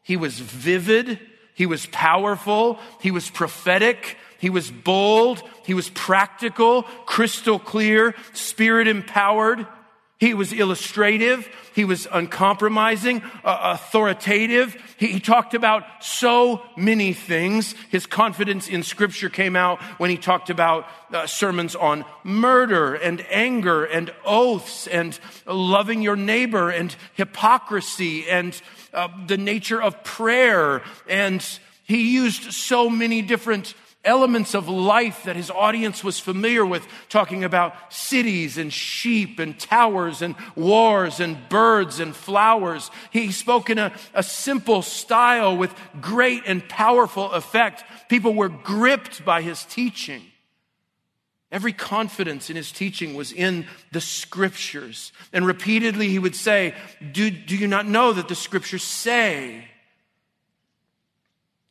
he 0.03 0.17
was 0.17 0.39
vivid, 0.39 1.19
he 1.55 1.67
was 1.67 1.87
powerful, 1.87 2.79
he 3.01 3.11
was 3.11 3.31
prophetic, 3.31 4.17
he 4.39 4.51
was 4.51 4.71
bold, 4.71 5.43
he 5.65 5.73
was 5.73 5.89
practical, 5.91 6.83
crystal 7.07 7.59
clear, 7.59 8.15
spirit 8.33 8.89
empowered. 8.89 9.67
He 10.25 10.33
was 10.33 10.55
illustrative. 10.55 11.47
He 11.75 11.85
was 11.85 12.09
uncompromising, 12.11 13.21
uh, 13.45 13.75
authoritative. 13.75 14.75
He, 14.97 15.09
he, 15.09 15.21
talked 15.21 15.53
about 15.53 15.85
so 16.03 16.63
many 16.79 17.13
things. 17.13 17.75
His 17.91 18.07
confidence 18.07 18.67
in 18.67 18.85
Scripture 18.85 19.29
came 19.29 19.55
out 19.55 19.83
when 19.99 20.09
he 20.09 20.17
talked 20.17 20.49
about 20.49 20.87
uh, 21.13 21.27
sermons 21.27 21.77
on 21.77 22.07
murder 22.23 22.95
and 22.95 23.23
anger 23.29 23.85
and 23.85 24.15
oaths 24.25 24.87
and 24.87 25.19
loving 25.45 26.01
your 26.01 26.17
neighbor 26.17 26.71
and 26.71 26.97
hypocrisy 27.13 28.27
and 28.27 28.59
uh, 28.95 29.09
the 29.27 29.37
nature 29.37 29.83
of 29.83 30.03
prayer. 30.05 30.81
And 31.07 31.47
he 31.83 32.15
used 32.15 32.55
so 32.55 32.89
many 32.89 33.21
different 33.21 33.75
elements 34.05 34.55
of 34.55 34.69
life 34.69 35.25
that 35.25 35.37
his 35.37 35.51
audience 35.51 36.05
was 36.05 36.21
familiar 36.21 36.65
with, 36.65 36.87
talking 37.09 37.45
about 37.45 37.75
cities 37.93 38.59
and 38.59 38.73
sheep 38.73 39.39
and 39.39 39.59
towers 39.59 40.23
and 40.23 40.35
wars 40.55 41.21
and 41.21 41.49
birds 41.49 42.01
and 42.01 42.15
flowers. 42.15 42.91
He 43.11 43.33
spoke 43.33 43.71
in 43.71 43.79
a, 43.79 43.93
a 44.15 44.23
simple 44.23 44.83
style 44.83 45.57
with 45.57 45.75
great 46.01 46.43
and 46.47 46.67
powerful 46.69 47.31
effect. 47.33 47.85
People 48.09 48.35
were 48.35 48.49
gripped 48.49 49.25
by 49.25 49.43
his 49.43 49.65
teaching. 49.65 50.23
Every 51.51 51.73
confidence 51.73 52.51
in 52.51 52.57
his 52.57 52.73
teaching 52.73 53.15
was 53.15 53.31
in 53.31 53.67
the 53.93 54.01
scriptures. 54.01 55.13
And 55.33 55.47
repeatedly 55.47 56.09
he 56.09 56.19
would 56.19 56.35
say, 56.35 56.75
Do, 57.13 57.31
do 57.31 57.57
you 57.57 57.69
not 57.69 57.87
know 57.87 58.13
that 58.13 58.27
the 58.27 58.35
scriptures 58.35 58.83
say? 58.83 59.69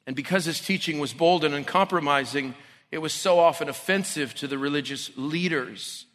And 0.06 0.16
because 0.16 0.46
his 0.46 0.60
teaching 0.60 1.00
was 1.00 1.14
bold 1.14 1.44
and 1.44 1.54
uncompromising, 1.54 2.56
it 2.92 2.98
was 3.00 3.14
so 3.14 3.40
often 3.40 3.70
offensive 3.70 4.36
to 4.36 4.48
the 4.48 4.58
religious 4.58 5.12
leaders. 5.16 6.06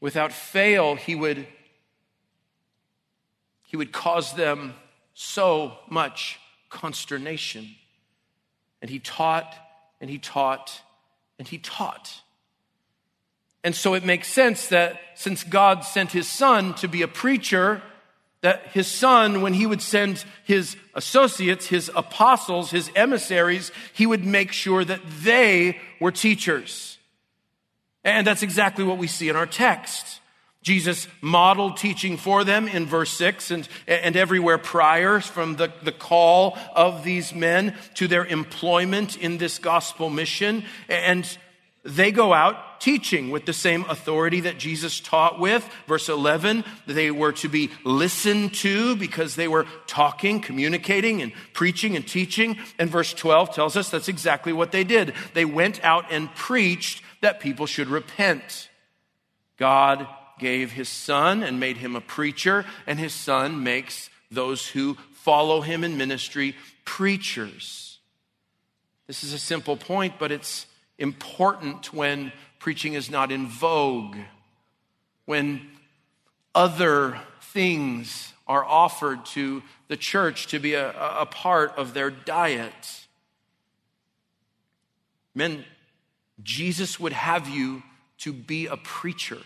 Without 0.00 0.32
fail, 0.32 0.96
he 0.96 1.14
would, 1.14 1.46
he 3.62 3.76
would 3.76 3.92
cause 3.92 4.34
them 4.34 4.74
so 5.14 5.78
much 5.88 6.40
consternation. 6.70 7.68
And 8.80 8.90
he 8.90 8.98
taught 8.98 9.54
and 10.00 10.10
he 10.10 10.18
taught 10.18 10.80
and 11.38 11.46
he 11.46 11.58
taught. 11.58 12.22
And 13.62 13.76
so 13.76 13.94
it 13.94 14.04
makes 14.04 14.26
sense 14.26 14.68
that 14.68 15.00
since 15.14 15.44
God 15.44 15.84
sent 15.84 16.10
his 16.10 16.28
son 16.28 16.74
to 16.74 16.88
be 16.88 17.02
a 17.02 17.08
preacher, 17.08 17.82
that 18.42 18.66
his 18.68 18.86
son, 18.86 19.40
when 19.40 19.54
he 19.54 19.66
would 19.66 19.80
send 19.80 20.24
his 20.44 20.76
associates, 20.94 21.66
his 21.66 21.90
apostles, 21.94 22.70
his 22.70 22.90
emissaries, 22.94 23.72
he 23.92 24.04
would 24.04 24.24
make 24.24 24.52
sure 24.52 24.84
that 24.84 25.00
they 25.22 25.78
were 26.00 26.12
teachers. 26.12 26.98
And 28.04 28.26
that's 28.26 28.42
exactly 28.42 28.84
what 28.84 28.98
we 28.98 29.06
see 29.06 29.28
in 29.28 29.36
our 29.36 29.46
text. 29.46 30.20
Jesus 30.62 31.08
modeled 31.20 31.76
teaching 31.76 32.16
for 32.16 32.44
them 32.44 32.68
in 32.68 32.86
verse 32.86 33.10
6 33.12 33.50
and, 33.50 33.68
and 33.88 34.16
everywhere 34.16 34.58
prior 34.58 35.18
from 35.18 35.56
the, 35.56 35.72
the 35.82 35.92
call 35.92 36.56
of 36.74 37.02
these 37.02 37.34
men 37.34 37.74
to 37.94 38.06
their 38.06 38.24
employment 38.24 39.16
in 39.16 39.38
this 39.38 39.58
gospel 39.58 40.08
mission. 40.08 40.64
And 40.88 41.26
they 41.84 42.12
go 42.12 42.32
out 42.32 42.80
teaching 42.80 43.30
with 43.30 43.44
the 43.44 43.52
same 43.52 43.84
authority 43.88 44.40
that 44.40 44.58
Jesus 44.58 45.00
taught 45.00 45.40
with. 45.40 45.68
Verse 45.88 46.08
11, 46.08 46.64
they 46.86 47.10
were 47.10 47.32
to 47.32 47.48
be 47.48 47.70
listened 47.84 48.54
to 48.54 48.94
because 48.96 49.34
they 49.34 49.48
were 49.48 49.66
talking, 49.86 50.40
communicating, 50.40 51.22
and 51.22 51.32
preaching 51.52 51.96
and 51.96 52.06
teaching. 52.06 52.58
And 52.78 52.88
verse 52.88 53.12
12 53.12 53.54
tells 53.54 53.76
us 53.76 53.90
that's 53.90 54.08
exactly 54.08 54.52
what 54.52 54.70
they 54.70 54.84
did. 54.84 55.14
They 55.34 55.44
went 55.44 55.82
out 55.84 56.06
and 56.10 56.32
preached 56.34 57.02
that 57.20 57.40
people 57.40 57.66
should 57.66 57.88
repent. 57.88 58.68
God 59.56 60.06
gave 60.38 60.72
his 60.72 60.88
son 60.88 61.42
and 61.42 61.60
made 61.60 61.76
him 61.76 61.96
a 61.96 62.00
preacher, 62.00 62.64
and 62.86 62.98
his 62.98 63.12
son 63.12 63.62
makes 63.62 64.08
those 64.30 64.68
who 64.68 64.96
follow 65.12 65.60
him 65.60 65.84
in 65.84 65.96
ministry 65.96 66.56
preachers. 66.84 67.98
This 69.06 69.22
is 69.22 69.32
a 69.32 69.38
simple 69.38 69.76
point, 69.76 70.14
but 70.18 70.32
it's 70.32 70.66
important 71.02 71.92
when 71.92 72.32
preaching 72.60 72.94
is 72.94 73.10
not 73.10 73.32
in 73.32 73.48
vogue, 73.48 74.16
when 75.24 75.68
other 76.54 77.18
things 77.40 78.32
are 78.46 78.64
offered 78.64 79.24
to 79.26 79.62
the 79.88 79.96
church 79.96 80.46
to 80.46 80.60
be 80.60 80.74
a, 80.74 80.92
a 81.18 81.26
part 81.26 81.76
of 81.76 81.92
their 81.92 82.08
diet. 82.10 83.06
Men, 85.34 85.64
Jesus 86.42 87.00
would 87.00 87.12
have 87.12 87.48
you 87.48 87.82
to 88.18 88.32
be 88.32 88.66
a 88.66 88.76
preacher, 88.76 89.38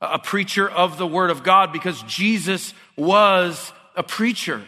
a 0.00 0.18
preacher 0.18 0.68
of 0.68 0.98
the 0.98 1.06
Word 1.06 1.30
of 1.30 1.44
God, 1.44 1.72
because 1.72 2.02
Jesus 2.02 2.74
was 2.96 3.72
a 3.94 4.02
preacher. 4.02 4.62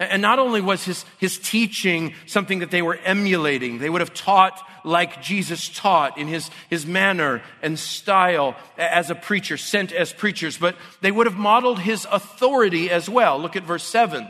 And 0.00 0.22
not 0.22 0.40
only 0.40 0.60
was 0.60 0.84
his, 0.84 1.04
his 1.18 1.38
teaching 1.38 2.14
something 2.26 2.58
that 2.58 2.72
they 2.72 2.82
were 2.82 2.96
emulating, 3.04 3.78
they 3.78 3.88
would 3.88 4.00
have 4.00 4.12
taught 4.12 4.60
like 4.84 5.22
Jesus 5.22 5.68
taught 5.68 6.18
in 6.18 6.26
his, 6.26 6.50
his 6.68 6.84
manner 6.84 7.42
and 7.62 7.78
style 7.78 8.56
as 8.76 9.10
a 9.10 9.14
preacher, 9.14 9.56
sent 9.56 9.92
as 9.92 10.12
preachers, 10.12 10.58
but 10.58 10.76
they 11.00 11.12
would 11.12 11.26
have 11.26 11.36
modeled 11.36 11.78
his 11.78 12.06
authority 12.10 12.90
as 12.90 13.08
well. 13.08 13.38
Look 13.38 13.54
at 13.54 13.62
verse 13.62 13.84
7. 13.84 14.28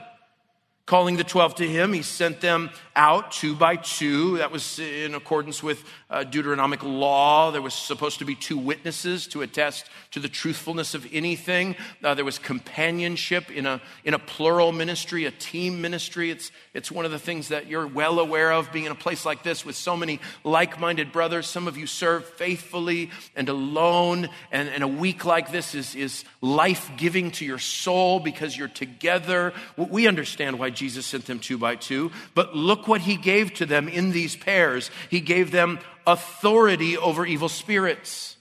Calling 0.87 1.17
the 1.17 1.25
12 1.25 1.55
to 1.57 1.67
him, 1.67 1.95
he 1.95 2.03
sent 2.03 2.43
them 2.43 2.69
out 2.95 3.33
two 3.33 3.55
by 3.55 3.77
two. 3.77 4.37
That 4.37 4.53
was 4.53 4.79
in 4.79 5.15
accordance 5.15 5.63
with 5.63 5.83
uh, 6.11 6.25
Deuteronomic 6.25 6.83
law. 6.83 7.51
There 7.51 7.63
was 7.63 7.73
supposed 7.73 8.19
to 8.19 8.27
be 8.27 8.35
two 8.35 8.59
witnesses 8.59 9.27
to 9.29 9.41
attest 9.41 9.87
to 10.11 10.21
the 10.21 10.29
truthfulness 10.29 10.95
of 10.95 11.07
anything. 11.11 11.77
Uh, 12.03 12.15
there 12.15 12.25
was 12.25 12.39
companionship 12.39 13.51
in 13.51 13.65
a, 13.65 13.81
in 14.05 14.13
a 14.13 14.19
plural 14.19 14.73
ministry, 14.73 15.25
a 15.25 15.31
team 15.31 15.81
ministry. 15.81 16.31
It's, 16.31 16.53
it's 16.75 16.93
one 16.93 17.07
of 17.07 17.11
the 17.11 17.19
things 17.19 17.49
that 17.49 17.67
you're 17.67 17.87
well 17.87 18.21
aware 18.21 18.53
of 18.53 18.71
being 18.71 18.85
in 18.85 18.93
a 18.93 18.97
place 18.97 19.25
like 19.25 19.43
this 19.43 19.65
with 19.65 19.77
so 19.77 19.97
many 19.97 20.21
like 20.45 20.79
minded 20.79 21.13
brothers. 21.13 21.47
Some 21.47 21.67
of 21.67 21.79
you 21.79 21.87
serve 21.87 22.27
faithfully 22.27 23.11
and 23.35 23.49
alone, 23.49 24.29
and, 24.53 24.69
and 24.69 24.85
a 24.85 24.89
week 24.89 25.25
like 25.25 25.51
this 25.51 25.75
is, 25.75 25.95
is 25.95 26.25
life 26.43 26.91
giving 26.99 27.31
to 27.33 27.47
your 27.47 27.59
soul 27.59 28.21
because 28.21 28.55
you're 28.55 28.69
together. 28.69 29.55
We 29.79 30.07
understand 30.07 30.59
why 30.59 30.74
Jesus 30.75 31.07
sent 31.07 31.27
them 31.27 31.39
two 31.39 31.59
by 31.59 31.77
two. 31.77 32.11
But 32.35 32.55
look 32.55 32.89
what 32.89 33.03
he 33.03 33.17
gave 33.17 33.55
to 33.55 33.67
them 33.67 33.89
in 33.89 34.13
these 34.13 34.37
pairs. 34.37 34.91
He 35.11 35.21
gave 35.21 35.51
them 35.51 35.79
authority 36.07 36.97
over 36.97 37.25
evil 37.25 37.49
spirits. 37.49 38.37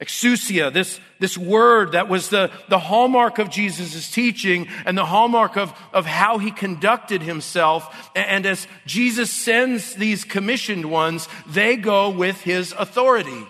Exousia, 0.00 0.72
this, 0.72 1.00
this 1.20 1.38
word 1.38 1.92
that 1.92 2.08
was 2.08 2.28
the, 2.28 2.50
the 2.68 2.78
hallmark 2.78 3.38
of 3.38 3.48
Jesus' 3.48 4.10
teaching 4.10 4.68
and 4.84 4.98
the 4.98 5.06
hallmark 5.06 5.56
of, 5.56 5.72
of 5.92 6.04
how 6.04 6.38
he 6.38 6.50
conducted 6.50 7.22
himself. 7.22 8.10
And 8.14 8.44
as 8.44 8.66
Jesus 8.86 9.30
sends 9.30 9.94
these 9.94 10.24
commissioned 10.24 10.90
ones, 10.90 11.28
they 11.46 11.76
go 11.76 12.10
with 12.10 12.40
his 12.42 12.72
authority. 12.72 13.46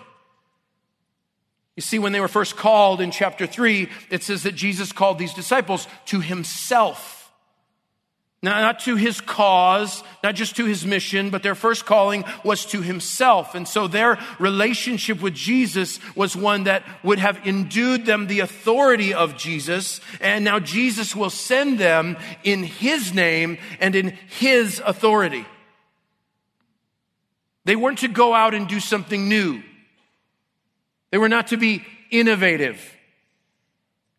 You 1.75 1.81
see, 1.81 1.99
when 1.99 2.13
they 2.13 2.21
were 2.21 2.29
first 2.29 2.55
called 2.55 3.01
in 3.01 3.11
chapter 3.11 3.45
3, 3.45 3.89
it 4.09 4.23
says 4.23 4.43
that 4.43 4.55
Jesus 4.55 4.91
called 4.91 5.19
these 5.19 5.33
disciples 5.33 5.87
to 6.05 6.21
himself. 6.21 7.21
Not 8.41 8.81
to 8.81 8.95
his 8.95 9.21
cause, 9.21 10.03
not 10.23 10.35
just 10.35 10.55
to 10.57 10.65
his 10.65 10.85
mission, 10.85 11.31
but 11.31 11.41
their 11.41 11.55
first 11.55 11.85
calling 11.85 12.23
was 12.43 12.63
to 12.67 12.81
himself. 12.81 13.55
And 13.55 13.67
so 13.67 13.87
their 13.87 14.19
relationship 14.37 15.19
with 15.19 15.33
Jesus 15.33 15.99
was 16.15 16.35
one 16.35 16.65
that 16.65 16.83
would 17.03 17.17
have 17.17 17.45
endued 17.47 18.05
them 18.05 18.27
the 18.27 18.41
authority 18.41 19.15
of 19.15 19.35
Jesus. 19.35 19.99
And 20.21 20.45
now 20.45 20.59
Jesus 20.59 21.15
will 21.15 21.31
send 21.31 21.79
them 21.79 22.17
in 22.43 22.63
his 22.63 23.15
name 23.15 23.57
and 23.79 23.95
in 23.95 24.09
his 24.27 24.79
authority. 24.85 25.45
They 27.63 27.75
weren't 27.75 27.99
to 27.99 28.07
go 28.07 28.35
out 28.35 28.53
and 28.53 28.67
do 28.67 28.79
something 28.79 29.27
new. 29.27 29.63
They 31.15 31.19
were 31.19 31.29
not 31.29 31.47
to 31.47 31.55
be 31.55 31.81
innovative. 32.11 32.93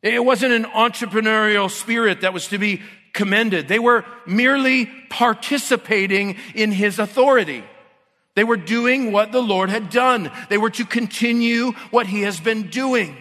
It 0.00 0.24
wasn't 0.24 0.54
an 0.54 0.64
entrepreneurial 0.64 1.70
spirit 1.70 2.22
that 2.22 2.32
was 2.32 2.48
to 2.48 2.56
be 2.56 2.80
commended. 3.12 3.68
They 3.68 3.78
were 3.78 4.06
merely 4.24 4.86
participating 5.10 6.36
in 6.54 6.72
his 6.72 6.98
authority. 6.98 7.62
They 8.34 8.44
were 8.44 8.56
doing 8.56 9.12
what 9.12 9.30
the 9.30 9.42
Lord 9.42 9.68
had 9.68 9.90
done. 9.90 10.30
They 10.48 10.56
were 10.56 10.70
to 10.70 10.86
continue 10.86 11.72
what 11.90 12.06
he 12.06 12.22
has 12.22 12.40
been 12.40 12.70
doing. 12.70 13.14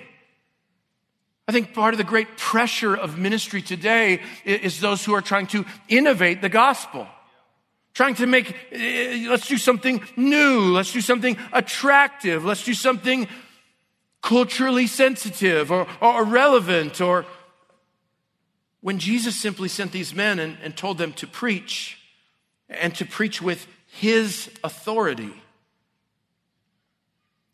I 1.45 1.51
think 1.51 1.73
part 1.73 1.93
of 1.93 1.97
the 1.97 2.05
great 2.05 2.37
pressure 2.37 2.95
of 2.95 3.17
ministry 3.17 3.61
today 3.61 4.21
is 4.45 4.79
those 4.79 5.03
who 5.03 5.13
are 5.15 5.21
trying 5.21 5.47
to 5.47 5.65
innovate 5.89 6.41
the 6.41 6.47
gospel. 6.47 7.09
Trying 7.95 8.15
to 8.15 8.25
make, 8.25 8.53
eh, 8.73 9.25
let's 9.29 9.47
do 9.47 9.57
something 9.57 10.01
new. 10.17 10.73
Let's 10.73 10.91
do 10.91 10.99
something 10.99 11.37
attractive. 11.53 12.43
Let's 12.43 12.65
do 12.65 12.73
something 12.73 13.29
culturally 14.25 14.87
sensitive 14.87 15.71
or, 15.71 15.85
or 16.01 16.23
relevant 16.23 16.99
or 16.99 17.27
when 18.81 18.97
Jesus 18.97 19.39
simply 19.39 19.67
sent 19.67 19.91
these 19.91 20.15
men 20.15 20.39
and, 20.39 20.57
and 20.63 20.75
told 20.75 20.97
them 20.97 21.13
to 21.13 21.27
preach 21.27 21.99
and 22.67 22.95
to 22.95 23.05
preach 23.05 23.39
with 23.39 23.67
his 23.85 24.49
authority. 24.63 25.31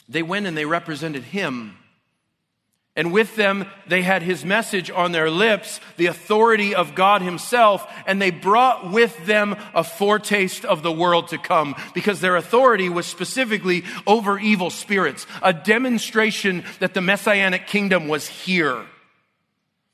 They 0.08 0.24
went 0.24 0.48
and 0.48 0.56
they 0.56 0.63
represented 0.63 1.24
him 1.24 1.78
and 3.01 3.12
with 3.12 3.36
them, 3.36 3.65
they 3.88 4.03
had 4.03 4.22
his 4.22 4.46
message 4.46 4.91
on 4.91 5.12
their 5.12 5.31
lips, 5.31 5.79
the 5.98 6.05
authority 6.05 6.75
of 6.75 6.93
God 6.93 7.24
himself, 7.24 7.91
and 8.05 8.22
they 8.22 8.29
brought 8.29 8.91
with 8.91 9.25
them 9.25 9.55
a 9.74 9.84
foretaste 9.84 10.65
of 10.65 10.84
the 10.84 10.91
world 10.91 11.29
to 11.29 11.39
come 11.39 11.74
because 11.96 12.22
their 12.22 12.36
authority 12.36 12.89
was 12.89 13.08
specifically 13.08 13.86
over 14.05 14.38
evil 14.38 14.70
spirits, 14.70 15.25
a 15.41 15.51
demonstration 15.51 16.63
that 16.77 16.93
the 16.93 17.01
messianic 17.01 17.65
kingdom 17.65 18.08
was 18.08 18.27
here. 18.27 18.86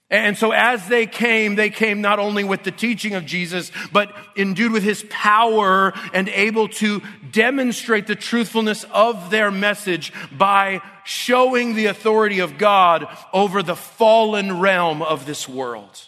And 0.10 0.38
so 0.38 0.52
as 0.52 0.88
they 0.88 1.06
came, 1.06 1.56
they 1.56 1.70
came 1.70 2.00
not 2.00 2.18
only 2.18 2.46
with 2.46 2.64
the 2.64 2.72
teaching 2.72 3.16
of 3.16 3.26
Jesus, 3.26 3.72
but 3.92 4.16
endued 4.38 4.72
with 4.72 4.84
his 4.84 5.06
power 5.10 5.94
and 6.14 6.30
able 6.30 6.70
to 6.70 7.02
demonstrate 7.32 8.08
the 8.08 8.16
truthfulness 8.16 8.86
of 8.94 9.30
their 9.30 9.52
message 9.52 10.14
by 10.32 10.82
showing 11.04 11.76
the 11.76 11.88
authority 11.88 12.40
of 12.40 12.58
God 12.58 13.06
over 13.34 13.62
the 13.62 13.76
fallen 13.76 14.60
realm 14.60 15.02
of 15.02 15.26
this 15.26 15.48
world. 15.48 16.08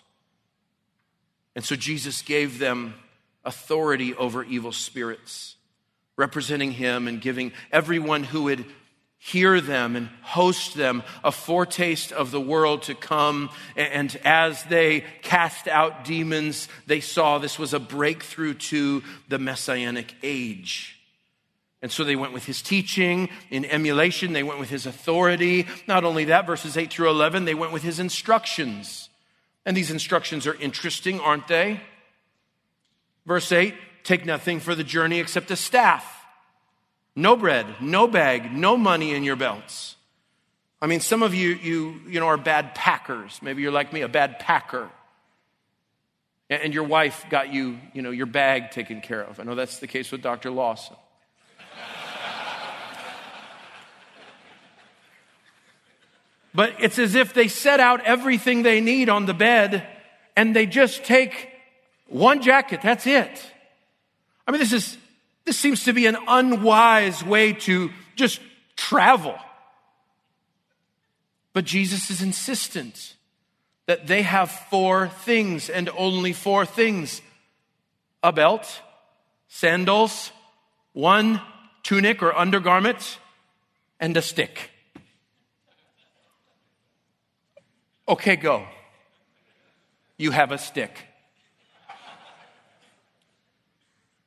And 1.53 1.65
so 1.65 1.75
Jesus 1.75 2.21
gave 2.21 2.57
them 2.57 2.93
authority 3.43 4.15
over 4.15 4.45
evil 4.45 4.71
spirits, 4.71 5.57
representing 6.15 6.71
him 6.71 7.05
and 7.05 7.19
giving 7.19 7.51
everyone 7.69 8.23
who 8.23 8.43
would 8.43 8.63
hear 9.19 9.59
them 9.59 9.97
and 9.97 10.07
host 10.21 10.75
them 10.75 11.03
a 11.23 11.31
foretaste 11.31 12.13
of 12.13 12.31
the 12.31 12.39
world 12.39 12.83
to 12.83 12.95
come. 12.95 13.49
And 13.75 14.17
as 14.23 14.63
they 14.63 15.03
cast 15.21 15.67
out 15.67 16.05
demons, 16.05 16.69
they 16.87 17.01
saw 17.01 17.37
this 17.37 17.59
was 17.59 17.73
a 17.73 17.79
breakthrough 17.79 18.53
to 18.55 19.03
the 19.27 19.37
messianic 19.37 20.15
age. 20.23 20.95
And 21.81 21.91
so 21.91 22.03
they 22.03 22.15
went 22.15 22.33
with 22.33 22.45
his 22.45 22.61
teaching 22.61 23.29
in 23.49 23.65
emulation. 23.65 24.33
They 24.33 24.43
went 24.43 24.59
with 24.59 24.69
his 24.69 24.85
authority. 24.85 25.67
Not 25.85 26.05
only 26.05 26.25
that, 26.25 26.47
verses 26.47 26.77
8 26.77 26.91
through 26.91 27.09
11, 27.09 27.45
they 27.45 27.53
went 27.53 27.73
with 27.73 27.83
his 27.83 27.99
instructions. 27.99 29.09
And 29.65 29.75
these 29.75 29.91
instructions 29.91 30.47
are 30.47 30.55
interesting, 30.55 31.19
aren't 31.19 31.47
they? 31.47 31.81
Verse 33.25 33.51
8 33.51 33.75
take 34.01 34.25
nothing 34.25 34.59
for 34.61 34.73
the 34.73 34.83
journey 34.83 35.19
except 35.19 35.51
a 35.51 35.55
staff 35.55 36.18
no 37.19 37.35
bread, 37.35 37.67
no 37.81 38.07
bag, 38.07 38.53
no 38.53 38.77
money 38.77 39.13
in 39.13 39.23
your 39.23 39.35
belts. 39.35 39.95
I 40.81 40.87
mean, 40.87 41.01
some 41.01 41.21
of 41.21 41.33
you, 41.33 41.49
you, 41.49 41.99
you 42.07 42.21
know, 42.21 42.27
are 42.27 42.37
bad 42.37 42.73
packers. 42.73 43.37
Maybe 43.41 43.61
you're 43.61 43.73
like 43.73 43.91
me, 43.91 43.99
a 44.01 44.07
bad 44.07 44.39
packer. 44.39 44.89
And 46.49 46.73
your 46.73 46.85
wife 46.85 47.25
got 47.29 47.53
you, 47.53 47.77
you 47.93 48.01
know, 48.01 48.11
your 48.11 48.25
bag 48.25 48.71
taken 48.71 49.01
care 49.01 49.21
of. 49.21 49.39
I 49.39 49.43
know 49.43 49.55
that's 49.55 49.79
the 49.79 49.87
case 49.87 50.11
with 50.11 50.21
Dr. 50.21 50.49
Lawson. 50.49 50.95
but 56.55 56.73
it's 56.79 56.97
as 56.97 57.15
if 57.15 57.33
they 57.33 57.49
set 57.49 57.81
out 57.81 58.05
everything 58.05 58.63
they 58.63 58.79
need 58.79 59.09
on 59.09 59.25
the 59.25 59.33
bed 59.33 59.85
and 60.35 60.55
they 60.55 60.65
just 60.65 61.03
take 61.03 61.49
one 62.07 62.41
jacket. 62.41 62.79
That's 62.81 63.05
it. 63.05 63.45
I 64.47 64.51
mean, 64.51 64.59
this 64.59 64.73
is 64.73 64.97
this 65.45 65.57
seems 65.57 65.83
to 65.85 65.93
be 65.93 66.05
an 66.05 66.17
unwise 66.27 67.23
way 67.23 67.53
to 67.53 67.91
just 68.15 68.39
travel. 68.75 69.35
But 71.53 71.65
Jesus 71.65 72.09
is 72.09 72.21
insistent 72.21 73.15
that 73.87 74.07
they 74.07 74.21
have 74.21 74.51
four 74.51 75.07
things 75.07 75.69
and 75.69 75.89
only 75.97 76.33
four 76.33 76.65
things 76.65 77.21
a 78.21 78.31
belt, 78.31 78.81
sandals, 79.47 80.31
one 80.93 81.41
tunic 81.83 82.21
or 82.21 82.37
undergarment, 82.37 83.17
and 83.99 84.15
a 84.15 84.21
stick. 84.21 84.71
Okay, 88.07 88.35
go. 88.35 88.65
You 90.17 90.31
have 90.31 90.51
a 90.51 90.57
stick. 90.57 91.08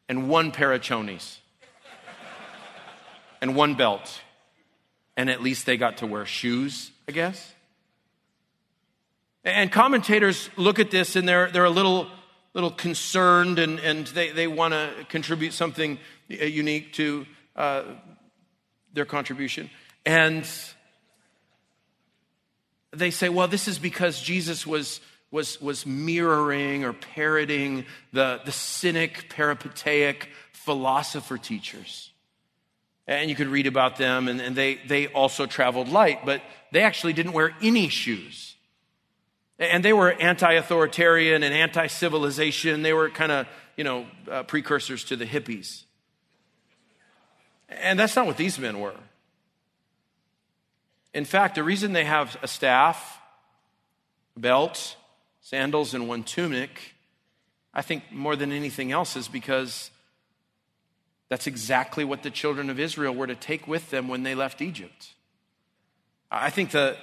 And 0.08 0.28
one 0.28 0.50
pair 0.50 0.72
of 0.72 0.80
chonies 0.80 1.38
and 3.40 3.56
one 3.56 3.74
belt. 3.74 4.20
And 5.16 5.28
at 5.28 5.42
least 5.42 5.66
they 5.66 5.76
got 5.76 5.98
to 5.98 6.06
wear 6.06 6.24
shoes, 6.24 6.90
I 7.08 7.12
guess. 7.12 7.54
And 9.44 9.70
commentators 9.72 10.48
look 10.56 10.78
at 10.78 10.90
this 10.90 11.16
and 11.16 11.28
they're, 11.28 11.50
they're 11.50 11.64
a 11.64 11.70
little, 11.70 12.08
little 12.54 12.70
concerned 12.70 13.58
and, 13.58 13.80
and 13.80 14.06
they, 14.08 14.30
they 14.30 14.46
want 14.46 14.72
to 14.72 14.90
contribute 15.08 15.52
something 15.52 15.98
uh, 16.30 16.44
unique 16.44 16.92
to 16.94 17.26
uh, 17.56 17.82
their 18.92 19.04
contribution. 19.04 19.68
And 20.06 20.48
they 22.92 23.10
say, 23.10 23.28
well, 23.28 23.48
this 23.48 23.66
is 23.66 23.78
because 23.78 24.20
Jesus 24.20 24.66
was 24.66 25.00
was, 25.32 25.60
was 25.60 25.84
mirroring 25.86 26.84
or 26.84 26.92
parroting 26.92 27.86
the, 28.12 28.40
the 28.44 28.52
cynic, 28.52 29.30
peripatetic 29.30 30.28
philosopher 30.52 31.38
teachers. 31.38 32.10
And 33.08 33.28
you 33.28 33.34
could 33.34 33.48
read 33.48 33.66
about 33.66 33.96
them, 33.96 34.28
and, 34.28 34.40
and 34.40 34.54
they, 34.54 34.78
they 34.86 35.08
also 35.08 35.46
traveled 35.46 35.88
light, 35.88 36.24
but 36.24 36.40
they 36.70 36.82
actually 36.82 37.14
didn't 37.14 37.32
wear 37.32 37.52
any 37.60 37.88
shoes. 37.88 38.54
And 39.58 39.84
they 39.84 39.92
were 39.92 40.12
anti 40.12 40.52
authoritarian 40.52 41.42
and 41.42 41.52
anti 41.52 41.86
civilization. 41.88 42.82
They 42.82 42.92
were 42.92 43.10
kind 43.10 43.32
of, 43.32 43.46
you 43.76 43.84
know, 43.84 44.06
uh, 44.30 44.42
precursors 44.44 45.04
to 45.04 45.16
the 45.16 45.26
hippies. 45.26 45.84
And 47.68 47.98
that's 47.98 48.14
not 48.14 48.26
what 48.26 48.36
these 48.36 48.58
men 48.58 48.80
were. 48.80 48.94
In 51.14 51.24
fact, 51.24 51.54
the 51.54 51.62
reason 51.62 51.92
they 51.92 52.04
have 52.04 52.36
a 52.42 52.48
staff, 52.48 53.20
belt, 54.36 54.96
sandals, 55.42 55.92
and 55.92 56.08
one 56.08 56.22
tunic, 56.22 56.94
I 57.74 57.82
think 57.82 58.10
more 58.10 58.36
than 58.36 58.52
anything 58.52 58.92
else, 58.92 59.16
is 59.16 59.28
because 59.28 59.90
that's 61.28 61.46
exactly 61.46 62.04
what 62.04 62.22
the 62.22 62.30
children 62.30 62.70
of 62.70 62.78
Israel 62.78 63.14
were 63.14 63.26
to 63.26 63.34
take 63.34 63.66
with 63.66 63.90
them 63.90 64.08
when 64.08 64.22
they 64.22 64.34
left 64.34 64.62
Egypt. 64.62 65.10
I 66.30 66.48
think 66.50 66.70
the, 66.70 66.96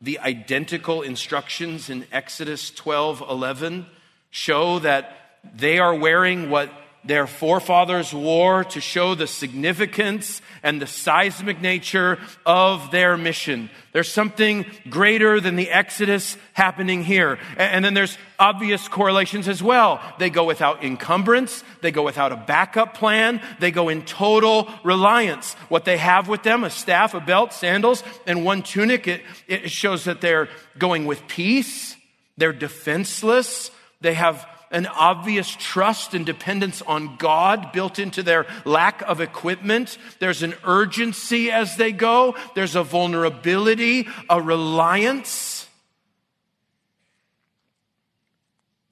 the 0.00 0.20
identical 0.20 1.02
instructions 1.02 1.90
in 1.90 2.06
Exodus 2.12 2.70
12 2.70 3.22
11 3.28 3.86
show 4.30 4.78
that 4.78 5.38
they 5.54 5.78
are 5.78 5.94
wearing 5.94 6.50
what 6.50 6.70
their 7.06 7.26
forefathers 7.26 8.14
wore 8.14 8.64
to 8.64 8.80
show 8.80 9.14
the 9.14 9.26
significance 9.26 10.40
and 10.62 10.80
the 10.80 10.86
seismic 10.86 11.60
nature 11.60 12.18
of 12.46 12.90
their 12.90 13.16
mission. 13.16 13.68
There's 13.92 14.10
something 14.10 14.66
greater 14.88 15.40
than 15.40 15.56
the 15.56 15.70
Exodus 15.70 16.36
happening 16.54 17.04
here. 17.04 17.38
And 17.56 17.84
then 17.84 17.94
there's 17.94 18.16
obvious 18.38 18.88
correlations 18.88 19.48
as 19.48 19.62
well. 19.62 20.00
They 20.18 20.30
go 20.30 20.44
without 20.44 20.82
encumbrance. 20.82 21.62
They 21.82 21.90
go 21.90 22.02
without 22.02 22.32
a 22.32 22.36
backup 22.36 22.94
plan. 22.94 23.40
They 23.60 23.70
go 23.70 23.88
in 23.88 24.04
total 24.04 24.68
reliance. 24.82 25.54
What 25.68 25.84
they 25.84 25.98
have 25.98 26.28
with 26.28 26.42
them, 26.42 26.64
a 26.64 26.70
staff, 26.70 27.14
a 27.14 27.20
belt, 27.20 27.52
sandals, 27.52 28.02
and 28.26 28.44
one 28.44 28.62
tunic, 28.62 29.06
it, 29.06 29.22
it 29.46 29.70
shows 29.70 30.04
that 30.04 30.20
they're 30.20 30.48
going 30.78 31.04
with 31.04 31.28
peace. 31.28 31.96
They're 32.36 32.52
defenseless. 32.52 33.70
They 34.00 34.14
have 34.14 34.46
an 34.70 34.86
obvious 34.86 35.48
trust 35.48 36.14
and 36.14 36.26
dependence 36.26 36.82
on 36.82 37.16
God 37.16 37.72
built 37.72 37.98
into 37.98 38.22
their 38.22 38.46
lack 38.64 39.02
of 39.02 39.20
equipment. 39.20 39.98
There's 40.18 40.42
an 40.42 40.54
urgency 40.64 41.50
as 41.50 41.76
they 41.76 41.92
go. 41.92 42.34
There's 42.54 42.74
a 42.76 42.82
vulnerability, 42.82 44.08
a 44.28 44.40
reliance. 44.40 45.68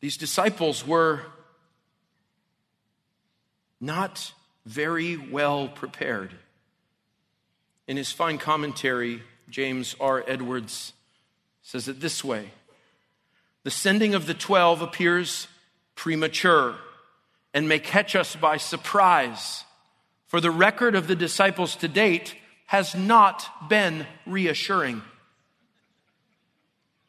These 0.00 0.16
disciples 0.16 0.86
were 0.86 1.22
not 3.80 4.32
very 4.64 5.16
well 5.16 5.68
prepared. 5.68 6.32
In 7.88 7.96
his 7.96 8.12
fine 8.12 8.38
commentary, 8.38 9.22
James 9.50 9.94
R. 10.00 10.24
Edwards 10.26 10.92
says 11.62 11.88
it 11.88 12.00
this 12.00 12.24
way 12.24 12.50
The 13.64 13.70
sending 13.70 14.14
of 14.14 14.26
the 14.26 14.34
twelve 14.34 14.82
appears 14.82 15.48
premature 16.02 16.74
and 17.54 17.68
may 17.68 17.78
catch 17.78 18.16
us 18.16 18.34
by 18.34 18.56
surprise. 18.56 19.62
For 20.26 20.40
the 20.40 20.50
record 20.50 20.96
of 20.96 21.06
the 21.06 21.14
disciples 21.14 21.76
to 21.76 21.86
date 21.86 22.34
has 22.66 22.96
not 22.96 23.68
been 23.68 24.04
reassuring. 24.26 25.00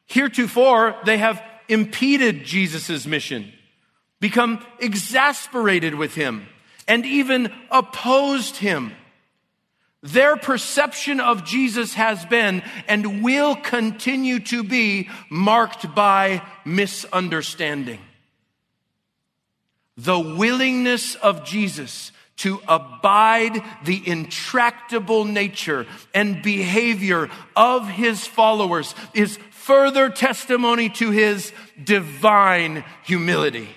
Heretofore, 0.05 0.95
they 1.05 1.17
have 1.17 1.41
impeded 1.67 2.43
Jesus' 2.43 3.07
mission, 3.07 3.51
become 4.19 4.63
exasperated 4.79 5.95
with 5.95 6.13
him, 6.13 6.45
and 6.87 7.03
even 7.03 7.51
opposed 7.71 8.57
him. 8.57 8.91
Their 10.03 10.37
perception 10.37 11.19
of 11.19 11.45
Jesus 11.45 11.95
has 11.95 12.23
been 12.27 12.61
and 12.87 13.23
will 13.23 13.55
continue 13.55 14.39
to 14.41 14.63
be 14.63 15.09
marked 15.31 15.95
by 15.95 16.43
misunderstanding 16.63 17.99
the 19.97 20.19
willingness 20.19 21.15
of 21.15 21.45
Jesus 21.45 22.11
to 22.37 22.59
abide 22.67 23.61
the 23.85 24.01
intractable 24.07 25.23
nature 25.23 25.85
and 26.13 26.41
behavior 26.41 27.29
of 27.55 27.87
his 27.87 28.25
followers 28.25 28.95
is 29.13 29.37
further 29.51 30.09
testimony 30.09 30.89
to 30.89 31.11
his 31.11 31.53
divine 31.81 32.83
humility. 33.03 33.69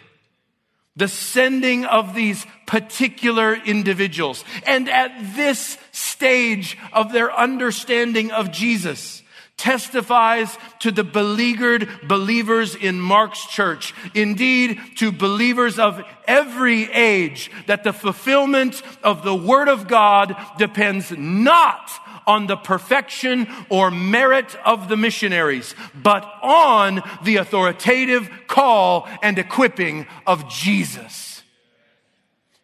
The 0.97 1.09
sending 1.09 1.85
of 1.85 2.15
these 2.15 2.47
particular 2.67 3.55
individuals. 3.55 4.43
And 4.67 4.89
at 4.89 5.37
this 5.37 5.77
stage 5.93 6.79
of 6.93 7.13
their 7.13 7.31
understanding 7.33 8.31
of 8.33 8.51
Jesus, 8.51 9.23
testifies 9.57 10.57
to 10.81 10.91
the 10.91 11.05
beleaguered 11.05 11.89
believers 12.07 12.75
in 12.75 13.01
Mark's 13.01 13.47
church, 13.47 13.95
indeed 14.15 14.81
to 14.97 15.11
believers 15.11 15.79
of 15.79 16.03
every 16.27 16.93
age, 16.93 17.51
that 17.67 17.83
the 17.83 17.93
fulfillment 17.93 18.83
of 19.03 19.23
the 19.23 19.35
Word 19.35 19.69
of 19.69 19.89
God 19.89 20.37
depends 20.59 21.11
not 21.11 21.91
on 22.27 22.47
the 22.47 22.57
perfection 22.57 23.49
or 23.71 23.91
merit 23.91 24.57
of 24.65 24.89
the 24.89 24.97
missionaries, 24.97 25.75
but 25.95 26.25
on 26.43 27.03
the 27.23 27.37
authoritative 27.37 28.29
call 28.49 29.09
and 29.23 29.39
equipping 29.39 30.07
of 30.27 30.49
Jesus. 30.51 31.43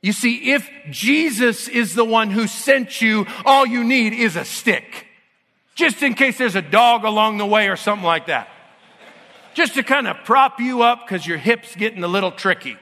You 0.02 0.12
see, 0.12 0.52
if 0.52 0.68
Jesus 0.90 1.68
is 1.68 1.94
the 1.94 2.04
one 2.04 2.30
who 2.30 2.48
sent 2.48 3.00
you, 3.00 3.24
all 3.44 3.64
you 3.64 3.84
need 3.84 4.12
is 4.12 4.34
a 4.34 4.44
stick 4.44 5.06
just 5.82 6.00
in 6.04 6.14
case 6.14 6.38
there's 6.38 6.54
a 6.54 6.62
dog 6.62 7.02
along 7.02 7.38
the 7.38 7.46
way 7.46 7.68
or 7.68 7.74
something 7.74 8.06
like 8.06 8.26
that. 8.26 8.48
Just 9.52 9.74
to 9.74 9.82
kind 9.82 10.06
of 10.06 10.16
prop 10.24 10.60
you 10.60 10.82
up 10.82 11.00
because 11.04 11.26
your 11.26 11.38
hip's 11.38 11.74
getting 11.74 12.04
a 12.04 12.08
little 12.08 12.30
tricky. 12.30 12.76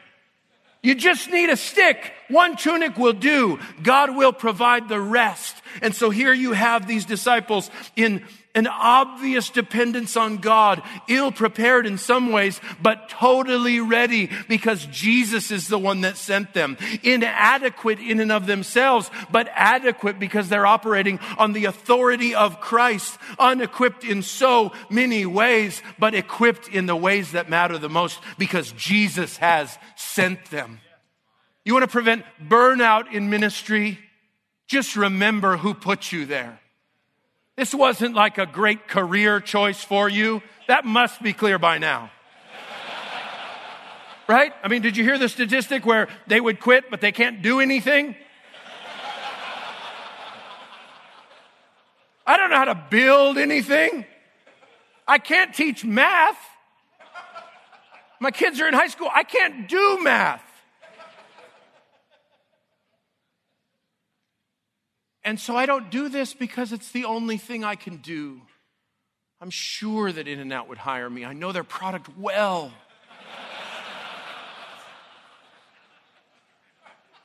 You 0.83 0.95
just 0.95 1.31
need 1.31 1.49
a 1.49 1.57
stick. 1.57 2.13
One 2.29 2.57
tunic 2.57 2.99
will 2.99 3.15
do. 3.15 3.59
God 3.83 4.15
will 4.15 4.35
provide 4.35 4.91
the 4.91 5.01
rest. 5.01 5.57
And 5.81 5.95
so 5.95 6.11
here 6.11 6.35
you 6.35 6.53
have 6.53 6.87
these 6.87 7.07
disciples 7.07 7.71
in 7.97 8.23
an 8.55 8.67
obvious 8.67 9.49
dependence 9.51 10.17
on 10.17 10.39
God, 10.39 10.83
ill 11.09 11.31
prepared 11.31 11.87
in 11.87 11.99
some 11.99 12.33
ways, 12.33 12.61
but 12.83 13.09
totally 13.09 13.81
ready 13.81 14.31
because 14.49 14.87
Jesus 14.87 15.51
is 15.51 15.69
the 15.69 15.79
one 15.79 16.01
that 16.03 16.17
sent 16.17 16.53
them. 16.55 16.77
Inadequate 17.03 18.01
in 18.01 18.21
and 18.21 18.33
of 18.33 18.47
themselves, 18.47 19.11
but 19.31 19.49
adequate 19.55 20.19
because 20.19 20.49
they're 20.49 20.67
operating 20.67 21.21
on 21.39 21.53
the 21.53 21.67
authority 21.67 22.35
of 22.35 22.61
Christ, 22.61 23.19
unequipped 23.39 24.05
in 24.05 24.23
so 24.23 24.73
many 24.89 25.27
ways, 25.27 25.83
but 25.99 26.15
equipped 26.15 26.69
in 26.69 26.87
the 26.87 26.97
ways 26.97 27.33
that 27.33 27.49
matter 27.49 27.79
the 27.79 27.89
most 27.89 28.19
because 28.39 28.73
Jesus 28.73 29.37
has 29.37 29.79
sent 29.97 30.51
them. 30.51 30.81
You 31.65 31.75
want 31.75 31.85
to 31.85 31.89
prevent 31.89 32.25
burnout 32.43 33.13
in 33.13 33.31
ministry? 33.31 33.99
Just 34.67 34.97
remember 34.97 35.57
who 35.57 35.75
put 35.75 36.13
you 36.13 36.27
there. 36.27 36.60
This 37.61 37.75
wasn't 37.75 38.15
like 38.15 38.39
a 38.39 38.47
great 38.47 38.89
career 38.89 39.39
choice 39.39 39.85
for 39.85 40.09
you. 40.09 40.41
That 40.67 40.87
must 40.87 41.23
be 41.23 41.35
clear 41.35 41.59
by 41.59 41.77
now. 41.77 42.11
right? 44.27 44.55
I 44.63 44.69
mean, 44.69 44.81
did 44.81 44.97
you 44.97 45.05
hear 45.05 45.19
the 45.19 45.29
statistic 45.29 45.85
where 45.85 46.09
they 46.27 46.41
would 46.41 46.59
quit, 46.59 46.91
but 46.91 47.03
they 47.03 47.13
can't 47.13 47.43
do 47.43 47.61
anything? 47.61 48.17
I 52.27 52.39
don't 52.39 52.49
know 52.49 52.57
how 52.57 52.65
to 52.65 52.87
build 52.89 53.37
anything. 53.37 54.07
I 55.07 55.19
can't 55.19 55.55
teach 55.55 55.85
math. 55.85 56.39
My 58.21 58.31
kids 58.31 58.59
are 58.63 58.69
in 58.69 58.73
high 58.73 58.89
school. 58.89 59.11
I 59.13 59.23
can't 59.23 59.69
do 59.69 59.99
math. 60.03 60.50
And 65.23 65.39
so 65.39 65.57
I 65.57 65.67
don't 65.67 65.91
do 65.91 66.09
this 66.09 66.35
because 66.35 66.73
it's 66.73 66.93
the 66.93 67.05
only 67.05 67.37
thing 67.37 67.63
I 67.65 67.75
can 67.75 67.99
do. 67.99 68.41
I'm 69.41 69.51
sure 69.51 70.11
that 70.13 70.29
In 70.29 70.39
N 70.41 70.53
Out 70.53 70.69
would 70.69 70.79
hire 70.79 71.09
me. 71.09 71.25
I 71.25 71.33
know 71.33 71.53
their 71.53 71.65
product 71.65 72.09
well. 72.19 72.73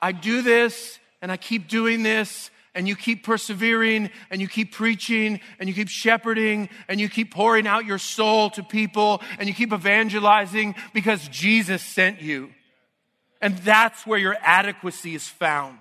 I 0.01 0.11
do 0.11 0.41
this 0.41 0.99
and 1.21 1.31
I 1.31 1.37
keep 1.37 1.67
doing 1.67 2.03
this 2.03 2.51
and 2.75 2.87
you 2.87 2.95
keep 2.95 3.25
persevering 3.25 4.11
and 4.29 4.39
you 4.41 4.47
keep 4.47 4.73
preaching 4.73 5.39
and 5.59 5.67
you 5.67 5.73
keep 5.73 5.87
shepherding 5.87 6.69
and 6.87 6.99
you 6.99 7.09
keep 7.09 7.33
pouring 7.33 7.65
out 7.65 7.85
your 7.85 7.97
soul 7.97 8.49
to 8.51 8.63
people 8.63 9.21
and 9.39 9.47
you 9.47 9.55
keep 9.55 9.73
evangelizing 9.73 10.75
because 10.93 11.27
Jesus 11.29 11.81
sent 11.81 12.21
you. 12.21 12.51
And 13.41 13.57
that's 13.59 14.05
where 14.05 14.19
your 14.19 14.37
adequacy 14.41 15.15
is 15.15 15.27
found. 15.27 15.79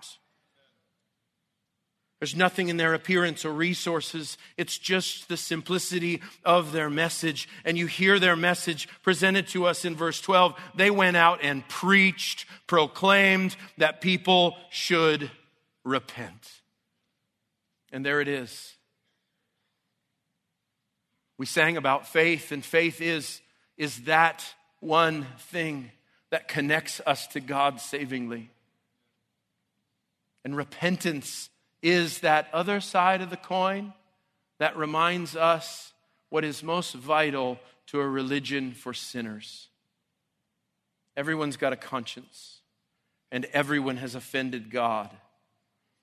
There's 2.25 2.35
nothing 2.35 2.71
in 2.71 2.79
their 2.79 2.95
appearance 2.95 3.45
or 3.45 3.53
resources. 3.53 4.39
It's 4.57 4.79
just 4.79 5.29
the 5.29 5.37
simplicity 5.37 6.23
of 6.43 6.73
their 6.73 6.89
message. 6.89 7.51
And 7.67 7.77
you 7.77 7.85
hear 7.85 8.19
their 8.19 8.35
message 8.35 8.89
presented 9.03 9.47
to 9.49 9.67
us 9.67 9.85
in 9.85 9.95
verse 9.95 10.23
12. 10.23 10.59
They 10.75 10.91
went 10.91 11.19
out 11.19 11.41
and 11.43 11.69
preached, 11.69 12.47
proclaimed 12.67 13.57
that 13.77 14.01
people 14.01 14.57
should 14.71 15.31
repent. 15.85 16.63
And 17.93 18.07
there 18.07 18.23
it 18.23 18.29
is. 18.29 18.73
We 21.37 21.45
sang 21.45 21.77
about 21.77 22.09
faith, 22.09 22.53
and 22.53 22.65
faith 22.65 23.03
is 23.03 23.43
is 23.77 24.05
that 24.05 24.43
one 24.81 25.27
thing 25.39 25.91
that 26.31 26.49
connects 26.49 27.03
us 27.05 27.27
to 27.27 27.41
God 27.41 27.83
savingly. 27.83 28.49
And 30.43 30.57
repentance 30.57 31.51
is 31.85 32.21
that 32.21 32.49
other 32.55 32.81
side 32.81 33.21
of 33.21 33.29
the 33.29 33.37
coin 33.37 33.93
that 34.59 34.75
reminds 34.75 35.37
us 35.37 35.93
what 36.31 36.43
is 36.43 36.63
most 36.63 36.95
vital 36.95 37.59
to 37.87 38.01
a 38.01 38.09
religion 38.09 38.73
for 38.73 38.95
sinners. 38.95 39.69
Everyone's 41.15 41.59
got 41.59 41.75
a 41.75 41.77
conscience, 41.77 42.61
and 43.31 43.45
everyone 43.53 43.99
has 43.99 44.15
offended 44.15 44.71
God. 44.71 45.11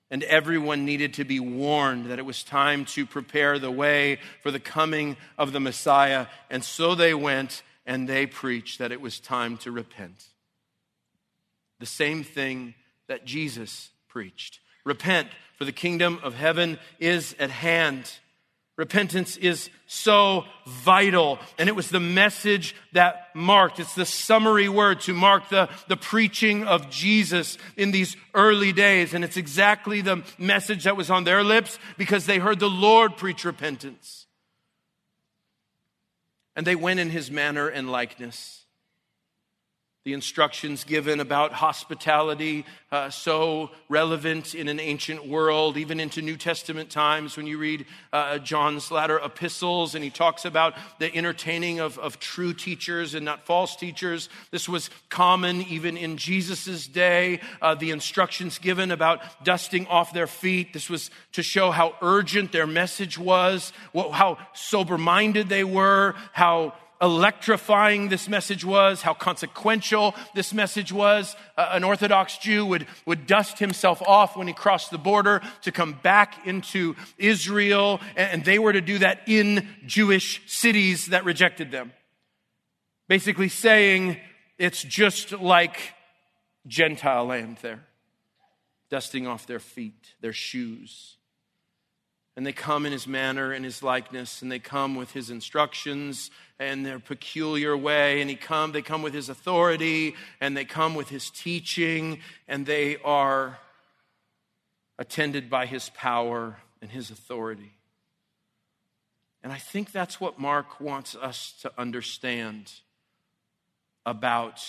And 0.08 0.22
everyone 0.24 0.84
needed 0.84 1.14
to 1.14 1.24
be 1.24 1.40
warned 1.40 2.10
that 2.10 2.18
it 2.20 2.26
was 2.26 2.44
time 2.44 2.84
to 2.84 3.04
prepare 3.04 3.58
the 3.58 3.70
way 3.70 4.18
for 4.42 4.52
the 4.52 4.60
coming 4.60 5.16
of 5.36 5.52
the 5.52 5.60
Messiah. 5.60 6.26
And 6.48 6.62
so 6.62 6.94
they 6.94 7.14
went 7.14 7.62
and 7.86 8.08
they 8.08 8.26
preached 8.26 8.78
that 8.78 8.92
it 8.92 9.00
was 9.00 9.18
time 9.18 9.56
to 9.58 9.72
repent. 9.72 10.26
The 11.80 11.86
same 11.86 12.22
thing 12.22 12.74
that 13.08 13.24
Jesus 13.24 13.90
preached 14.06 14.60
Repent, 14.84 15.28
for 15.56 15.64
the 15.64 15.72
kingdom 15.72 16.18
of 16.22 16.34
heaven 16.34 16.78
is 16.98 17.34
at 17.38 17.50
hand. 17.50 18.10
Repentance 18.76 19.36
is 19.36 19.68
so 19.86 20.44
vital. 20.66 21.38
And 21.58 21.68
it 21.68 21.76
was 21.76 21.90
the 21.90 22.00
message 22.00 22.74
that 22.92 23.28
marked, 23.34 23.78
it's 23.78 23.94
the 23.94 24.06
summary 24.06 24.68
word 24.68 25.00
to 25.02 25.12
mark 25.12 25.50
the, 25.50 25.68
the 25.88 25.96
preaching 25.96 26.64
of 26.64 26.90
Jesus 26.90 27.58
in 27.76 27.90
these 27.90 28.16
early 28.34 28.72
days. 28.72 29.12
And 29.14 29.24
it's 29.24 29.36
exactly 29.36 30.00
the 30.00 30.24
message 30.38 30.84
that 30.84 30.96
was 30.96 31.10
on 31.10 31.24
their 31.24 31.44
lips 31.44 31.78
because 31.98 32.26
they 32.26 32.38
heard 32.38 32.58
the 32.58 32.70
Lord 32.70 33.16
preach 33.16 33.44
repentance. 33.44 34.26
And 36.56 36.66
they 36.66 36.76
went 36.76 36.98
in 36.98 37.10
his 37.10 37.30
manner 37.30 37.68
and 37.68 37.92
likeness 37.92 38.61
the 40.04 40.12
instructions 40.14 40.82
given 40.82 41.20
about 41.20 41.52
hospitality, 41.52 42.64
uh, 42.90 43.08
so 43.08 43.70
relevant 43.88 44.52
in 44.52 44.66
an 44.66 44.80
ancient 44.80 45.28
world, 45.28 45.76
even 45.76 46.00
into 46.00 46.20
New 46.20 46.36
Testament 46.36 46.90
times 46.90 47.36
when 47.36 47.46
you 47.46 47.56
read 47.56 47.86
uh, 48.12 48.38
John's 48.38 48.90
latter 48.90 49.18
epistles 49.18 49.94
and 49.94 50.02
he 50.02 50.10
talks 50.10 50.44
about 50.44 50.74
the 50.98 51.14
entertaining 51.14 51.78
of, 51.78 52.00
of 52.00 52.18
true 52.18 52.52
teachers 52.52 53.14
and 53.14 53.24
not 53.24 53.46
false 53.46 53.76
teachers. 53.76 54.28
This 54.50 54.68
was 54.68 54.90
common 55.08 55.62
even 55.62 55.96
in 55.96 56.16
Jesus' 56.16 56.88
day. 56.88 57.40
Uh, 57.60 57.76
the 57.76 57.90
instructions 57.90 58.58
given 58.58 58.90
about 58.90 59.20
dusting 59.44 59.86
off 59.86 60.12
their 60.12 60.26
feet, 60.26 60.72
this 60.72 60.90
was 60.90 61.10
to 61.32 61.44
show 61.44 61.70
how 61.70 61.94
urgent 62.02 62.50
their 62.50 62.66
message 62.66 63.18
was, 63.18 63.72
what, 63.92 64.10
how 64.10 64.38
sober 64.52 64.98
minded 64.98 65.48
they 65.48 65.64
were, 65.64 66.16
how 66.32 66.74
electrifying 67.02 68.08
this 68.08 68.28
message 68.28 68.64
was, 68.64 69.02
how 69.02 69.12
consequential 69.12 70.14
this 70.34 70.54
message 70.54 70.92
was. 70.92 71.34
Uh, 71.56 71.70
an 71.72 71.84
Orthodox 71.84 72.38
Jew 72.38 72.64
would, 72.64 72.86
would 73.04 73.26
dust 73.26 73.58
himself 73.58 74.00
off 74.02 74.36
when 74.36 74.46
he 74.46 74.54
crossed 74.54 74.92
the 74.92 74.98
border 74.98 75.42
to 75.62 75.72
come 75.72 75.94
back 76.02 76.46
into 76.46 76.94
Israel, 77.18 78.00
and, 78.16 78.30
and 78.30 78.44
they 78.44 78.58
were 78.58 78.72
to 78.72 78.80
do 78.80 78.98
that 78.98 79.22
in 79.26 79.68
Jewish 79.84 80.40
cities 80.46 81.06
that 81.06 81.24
rejected 81.24 81.72
them. 81.72 81.92
Basically 83.08 83.48
saying 83.48 84.18
it's 84.58 84.82
just 84.82 85.32
like 85.32 85.94
Gentile 86.66 87.26
land 87.26 87.58
there, 87.62 87.80
dusting 88.90 89.26
off 89.26 89.46
their 89.46 89.58
feet, 89.58 90.14
their 90.20 90.32
shoes. 90.32 91.16
And 92.36 92.46
they 92.46 92.52
come 92.52 92.86
in 92.86 92.92
his 92.92 93.06
manner 93.06 93.52
and 93.52 93.64
his 93.64 93.82
likeness, 93.82 94.40
and 94.40 94.50
they 94.50 94.58
come 94.58 94.94
with 94.94 95.12
his 95.12 95.28
instructions 95.28 96.30
and 96.58 96.84
their 96.86 96.98
peculiar 96.98 97.76
way. 97.76 98.20
And 98.22 98.30
he 98.30 98.36
come, 98.36 98.72
they 98.72 98.80
come 98.80 99.02
with 99.02 99.12
his 99.12 99.28
authority, 99.28 100.14
and 100.40 100.56
they 100.56 100.64
come 100.64 100.94
with 100.94 101.10
his 101.10 101.28
teaching, 101.28 102.20
and 102.48 102.64
they 102.64 102.96
are 103.04 103.58
attended 104.98 105.50
by 105.50 105.66
his 105.66 105.90
power 105.90 106.56
and 106.80 106.90
his 106.90 107.10
authority. 107.10 107.72
And 109.42 109.52
I 109.52 109.58
think 109.58 109.92
that's 109.92 110.20
what 110.20 110.38
Mark 110.38 110.80
wants 110.80 111.14
us 111.14 111.52
to 111.62 111.72
understand 111.76 112.72
about 114.06 114.62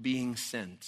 being 0.00 0.36
sent. 0.36 0.86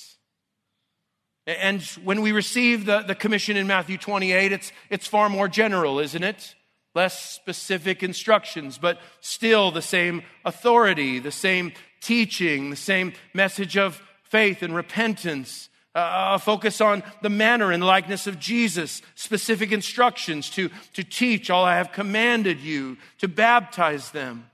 And 1.47 1.83
when 2.05 2.23
we 2.23 2.33
receive 2.33 2.87
the, 2.87 3.01
the 3.01 3.15
commission 3.15 3.57
in 3.57 3.67
Matthew 3.67 3.99
28, 3.99 4.53
it's, 4.53 4.73
it's 4.91 5.07
far 5.07 5.29
more 5.29 5.49
general, 5.49 5.99
isn't 5.99 6.23
it? 6.23 6.55
Less 6.95 7.33
specific 7.33 8.03
instructions, 8.03 8.79
but 8.79 9.01
still 9.21 9.71
the 9.71 9.83
same 9.83 10.23
authority, 10.45 11.19
the 11.19 11.33
same 11.33 11.73
teaching, 12.01 12.71
the 12.71 12.77
same 12.77 13.13
message 13.35 13.77
of 13.77 14.01
faith 14.23 14.63
and 14.63 14.75
repentance, 14.75 15.69
uh, 15.95 16.33
a 16.35 16.39
focus 16.39 16.81
on 16.81 17.03
the 17.23 17.31
manner 17.31 17.73
and 17.73 17.85
likeness 17.85 18.27
of 18.27 18.39
Jesus, 18.39 19.03
specific 19.15 19.73
instructions 19.73 20.49
to, 20.51 20.71
to 20.95 21.03
teach 21.03 21.51
all 21.51 21.65
I 21.65 21.77
have 21.77 21.93
commanded 21.93 22.61
you, 22.61 22.99
to 23.19 23.29
baptize 23.29 24.11
them. 24.11 24.49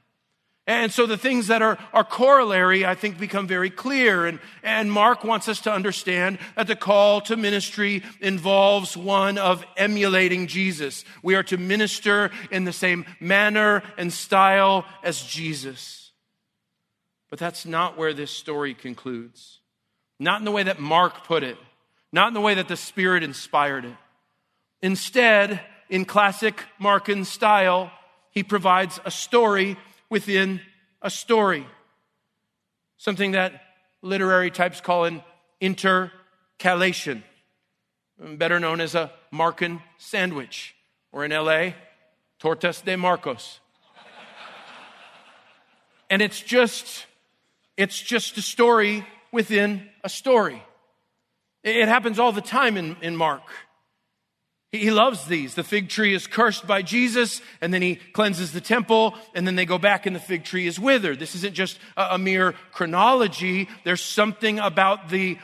And 0.69 0.93
so 0.93 1.07
the 1.07 1.17
things 1.17 1.47
that 1.47 1.63
are, 1.63 1.79
are 1.95 2.05
corollary, 2.05 2.85
I 2.85 2.95
think, 2.95 3.19
become 3.19 3.47
very 3.47 3.71
clear. 3.71 4.27
And, 4.27 4.39
and 4.63 4.93
Mark 4.93 5.25
wants 5.25 5.49
us 5.49 5.63
to 5.63 5.73
understand 5.73 6.39
that 6.57 6.67
the 6.67 6.77
call 6.77 7.23
to 7.23 7.39
ministry 7.39 8.03
involves 8.21 8.95
one 8.95 9.39
of 9.39 9.65
emulating 9.79 10.47
Jesus. 10.47 11.07
We 11.23 11.37
are 11.37 11.43
to 11.45 11.57
minister 11.57 12.31
in 12.51 12.65
the 12.65 12.75
same 12.75 13.07
manner 13.19 13.83
and 13.97 14.13
style 14.13 14.85
as 15.03 15.23
Jesus. 15.23 16.13
But 17.31 17.39
that's 17.39 17.65
not 17.65 17.97
where 17.97 18.13
this 18.13 18.31
story 18.31 18.75
concludes. 18.75 19.61
Not 20.21 20.39
in 20.39 20.45
the 20.45 20.53
way 20.53 20.65
that 20.65 20.79
Mark 20.79 21.25
put 21.25 21.45
it, 21.45 21.57
not 22.13 22.29
in 22.29 22.35
the 22.35 22.43
way 22.43 22.55
that 22.55 22.69
the 22.69 22.77
Spirit 22.77 23.23
inspired 23.23 23.87
it. 23.87 23.97
Instead, 24.83 25.63
in 25.89 26.05
classic 26.05 26.63
Markan 26.79 27.25
style, 27.25 27.91
he 28.33 28.43
provides 28.43 29.01
a 29.07 29.11
story 29.11 29.79
within 30.11 30.61
a 31.03 31.11
story. 31.11 31.67
Something 32.97 33.33
that 33.33 33.63
literary 34.03 34.51
types 34.51 34.81
call 34.81 35.05
an 35.05 35.23
intercalation, 35.61 37.23
better 38.19 38.59
known 38.59 38.81
as 38.81 38.95
a 38.95 39.13
Markan 39.33 39.83
sandwich, 39.99 40.75
or 41.13 41.25
in 41.25 41.31
LA, 41.31 41.73
tortas 42.41 42.85
de 42.85 42.97
Marcos. 42.97 43.61
and 46.11 46.23
it's 46.23 46.41
just, 46.41 47.07
it's 47.77 48.01
just 48.01 48.37
a 48.39 48.43
story 48.43 49.07
within 49.33 49.89
a 50.03 50.09
story. 50.09 50.63
It 51.63 51.89
happens 51.89 52.19
all 52.19 52.33
the 52.33 52.41
time 52.41 52.77
in, 52.77 52.97
in 53.03 53.17
Mark. 53.17 53.43
He 54.71 54.91
loves 54.91 55.27
these. 55.27 55.55
The 55.55 55.65
fig 55.65 55.89
tree 55.89 56.13
is 56.13 56.27
cursed 56.27 56.67
by 56.67 56.83
Jesus, 56.83 57.41
and 57.63 57.73
then 57.73 57.81
he 57.81 57.97
cleanses 57.97 58.53
the 58.53 58.61
temple, 58.61 59.15
and 59.35 59.47
then 59.47 59.57
they 59.57 59.65
go 59.65 59.79
back 59.79 60.05
and 60.05 60.15
the 60.15 60.21
fig 60.21 60.45
tree 60.45 60.67
is 60.67 60.79
withered. 60.79 61.19
This 61.19 61.35
isn't 61.37 61.55
just 61.55 61.79
a, 61.97 62.19
mere 62.19 62.53
chronology. 62.73 63.67
There's 63.85 64.03
something 64.03 64.59
about 64.59 65.09
the 65.09 65.39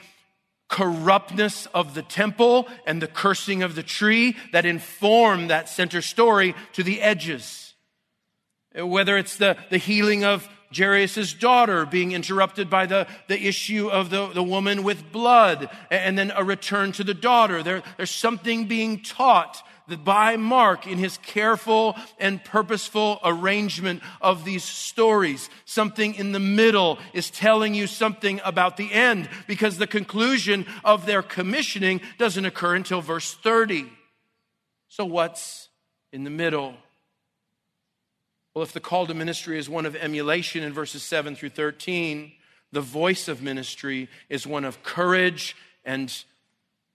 corruptness 0.69 1.67
of 1.67 1.95
the 1.95 2.03
temple 2.03 2.69
and 2.87 3.01
the 3.01 3.07
cursing 3.07 3.63
of 3.63 3.75
the 3.75 3.83
tree 3.83 4.37
that 4.53 4.67
inform 4.67 5.49
that 5.49 5.71
center 5.71 6.03
story 6.03 6.55
to 6.75 6.83
the 6.83 7.01
edges. 7.01 7.73
Whether 8.75 9.17
it's 9.17 9.39
the, 9.39 9.57
the 9.71 9.79
healing 9.79 10.25
of 10.25 10.47
Jairus' 10.77 11.35
daughter 11.35 11.87
being 11.87 12.13
interrupted 12.13 12.69
by 12.69 12.87
the, 12.87 13.07
the 13.29 13.47
issue 13.47 13.89
of 13.89 14.11
the, 14.11 14.29
the 14.29 14.43
woman 14.43 14.83
with 14.83 15.13
blood, 15.13 15.69
and 15.91 16.19
then 16.19 16.33
a 16.35 16.45
return 16.45 16.93
to 16.93 17.05
the 17.05 17.15
daughter. 17.15 17.63
There, 17.63 17.83
there's 17.97 18.11
something 18.11 18.67
being 18.67 19.03
taught 19.03 19.63
by 20.03 20.37
Mark 20.37 20.87
in 20.87 20.99
his 20.99 21.19
careful 21.19 21.95
and 22.19 22.43
purposeful 22.43 23.21
arrangement 23.23 24.03
of 24.21 24.45
these 24.45 24.65
stories. 24.65 25.51
Something 25.67 26.15
in 26.15 26.33
the 26.33 26.41
middle 26.41 26.99
is 27.13 27.31
telling 27.31 27.75
you 27.75 27.87
something 27.87 28.41
about 28.45 28.77
the 28.77 28.93
end 28.93 29.29
because 29.47 29.77
the 29.77 29.87
conclusion 29.87 30.67
of 30.85 31.07
their 31.07 31.23
commissioning 31.23 32.01
doesn't 32.19 32.45
occur 32.45 32.75
until 32.75 33.01
verse 33.01 33.35
30. 33.35 33.91
So, 34.89 35.05
what's 35.05 35.69
in 36.13 36.25
the 36.25 36.31
middle? 36.31 36.75
Well, 38.55 38.63
if 38.63 38.73
the 38.73 38.79
call 38.79 39.07
to 39.09 39.15
ministry 39.15 39.59
is 39.59 39.69
one 39.69 39.85
of 39.85 39.97
emulation 39.97 40.63
in 40.63 40.73
verses 40.73 41.03
7 41.03 41.35
through 41.35 41.51
13, 41.51 42.31
the 42.71 42.81
voice 42.81 43.27
of 43.27 43.43
ministry 43.43 44.09
is 44.29 44.47
one 44.47 44.65
of 44.65 44.85
courage 44.85 45.57
and 45.85 46.13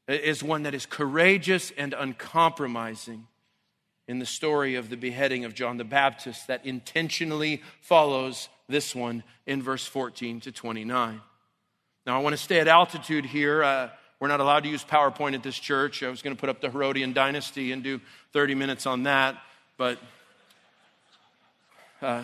is 0.08 0.41
one 0.41 0.63
that 0.63 0.74
is 0.74 0.86
courageous 0.86 1.72
and 1.78 1.93
uncompromising 1.93 3.28
in 4.08 4.19
the 4.19 4.26
story 4.26 4.76
of 4.76 4.89
the 4.89 4.95
beheading 4.95 5.43
of 5.43 5.54
John 5.54 5.76
the 5.76 5.84
Baptist 5.84 6.48
that 6.48 6.65
intentionally 6.65 7.62
follows 7.82 8.48
this 8.69 8.95
one 8.95 9.24
in 9.45 9.62
verse 9.62 9.86
14 9.86 10.39
to 10.41 10.54
29. 10.54 11.19
Now, 12.06 12.17
I 12.17 12.22
want 12.24 12.34
to 12.34 12.41
stay 12.41 12.60
at 12.62 12.69
altitude 12.69 13.26
here. 13.26 13.63
Uh, 13.63 13.89
we're 14.22 14.30
not 14.30 14.39
allowed 14.39 14.63
to 14.63 14.69
use 14.69 14.84
PowerPoint 14.86 15.36
at 15.36 15.43
this 15.43 15.60
church. 15.60 16.04
I 16.04 16.10
was 16.10 16.22
going 16.22 16.36
to 16.36 16.39
put 16.39 16.50
up 16.50 16.62
the 16.62 16.72
Herodian 16.72 17.12
dynasty 17.12 17.74
and 17.74 17.84
do 17.84 18.00
30 18.32 18.56
minutes 18.56 18.86
on 18.86 19.04
that, 19.04 19.38
but 19.78 20.00
uh, 22.02 22.24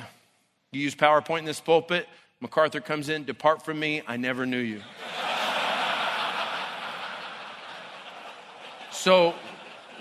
you 0.72 0.82
use 0.82 0.96
PowerPoint 0.96 1.40
in 1.40 1.46
this 1.46 1.60
pulpit. 1.60 2.08
MacArthur 2.42 2.82
comes 2.82 3.10
in, 3.10 3.26
Depart 3.26 3.64
from 3.64 3.80
me, 3.80 4.02
I 4.08 4.18
never 4.18 4.46
knew 4.46 4.60
you. 4.60 4.80
so 8.92 9.34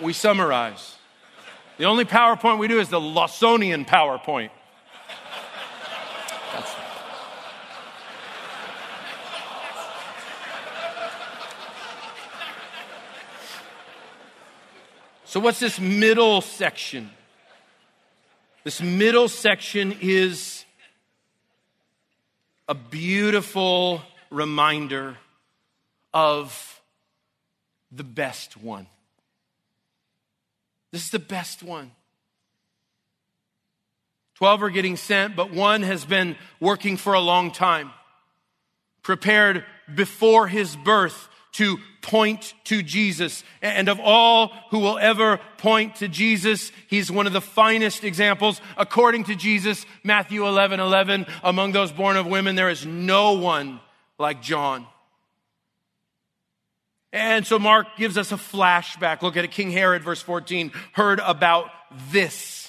we 0.02 0.12
summarize. 0.12 0.96
The 1.78 1.84
only 1.84 2.04
PowerPoint 2.04 2.58
we 2.58 2.68
do 2.68 2.78
is 2.78 2.88
the 2.88 3.00
Lawsonian 3.00 3.86
PowerPoint. 3.86 4.50
That's 6.52 6.74
so, 15.24 15.40
what's 15.40 15.58
this 15.58 15.80
middle 15.80 16.40
section? 16.40 17.10
This 18.64 18.80
middle 18.80 19.28
section 19.28 19.94
is 20.00 20.64
a 22.66 22.74
beautiful 22.74 24.00
reminder 24.30 25.18
of 26.14 26.80
the 27.92 28.04
best 28.04 28.56
one. 28.56 28.86
This 30.92 31.04
is 31.04 31.10
the 31.10 31.18
best 31.18 31.62
one. 31.62 31.90
Twelve 34.34 34.62
are 34.62 34.70
getting 34.70 34.96
sent, 34.96 35.36
but 35.36 35.52
one 35.52 35.82
has 35.82 36.06
been 36.06 36.34
working 36.58 36.96
for 36.96 37.12
a 37.12 37.20
long 37.20 37.50
time, 37.50 37.90
prepared 39.02 39.66
before 39.94 40.48
his 40.48 40.74
birth 40.74 41.28
to 41.54 41.78
point 42.02 42.54
to 42.64 42.82
Jesus. 42.82 43.42
And 43.62 43.88
of 43.88 43.98
all 44.00 44.52
who 44.70 44.80
will 44.80 44.98
ever 44.98 45.40
point 45.58 45.96
to 45.96 46.08
Jesus, 46.08 46.70
he's 46.88 47.10
one 47.10 47.26
of 47.26 47.32
the 47.32 47.40
finest 47.40 48.04
examples. 48.04 48.60
According 48.76 49.24
to 49.24 49.34
Jesus, 49.34 49.86
Matthew 50.02 50.46
11, 50.46 50.80
11, 50.80 51.26
among 51.42 51.72
those 51.72 51.92
born 51.92 52.16
of 52.16 52.26
women, 52.26 52.56
there 52.56 52.70
is 52.70 52.84
no 52.84 53.32
one 53.32 53.80
like 54.18 54.42
John. 54.42 54.86
And 57.12 57.46
so 57.46 57.60
Mark 57.60 57.86
gives 57.96 58.18
us 58.18 58.32
a 58.32 58.36
flashback. 58.36 59.22
Look 59.22 59.36
at 59.36 59.44
it. 59.44 59.52
King 59.52 59.70
Herod, 59.70 60.02
verse 60.02 60.20
14, 60.20 60.72
heard 60.92 61.20
about 61.20 61.70
this. 62.10 62.63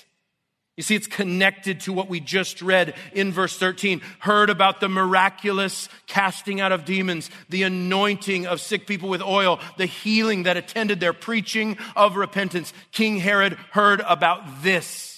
You 0.77 0.83
see, 0.83 0.95
it's 0.95 1.07
connected 1.07 1.79
to 1.81 1.93
what 1.93 2.09
we 2.09 2.19
just 2.19 2.61
read 2.61 2.95
in 3.13 3.31
verse 3.31 3.57
13. 3.57 4.01
Heard 4.19 4.49
about 4.49 4.81
the 4.81 4.89
miraculous 4.89 5.87
casting 6.05 6.59
out 6.59 6.73
of 6.73 6.83
demons, 6.83 7.29
the 7.47 7.63
anointing 7.63 8.45
of 8.45 8.59
sick 8.59 8.85
people 8.85 9.07
with 9.07 9.21
oil, 9.21 9.59
the 9.77 9.85
healing 9.85 10.43
that 10.43 10.57
attended 10.57 10.99
their 10.99 11.13
preaching 11.13 11.77
of 11.95 12.17
repentance. 12.17 12.73
King 12.91 13.17
Herod 13.17 13.53
heard 13.71 14.01
about 14.01 14.63
this 14.63 15.15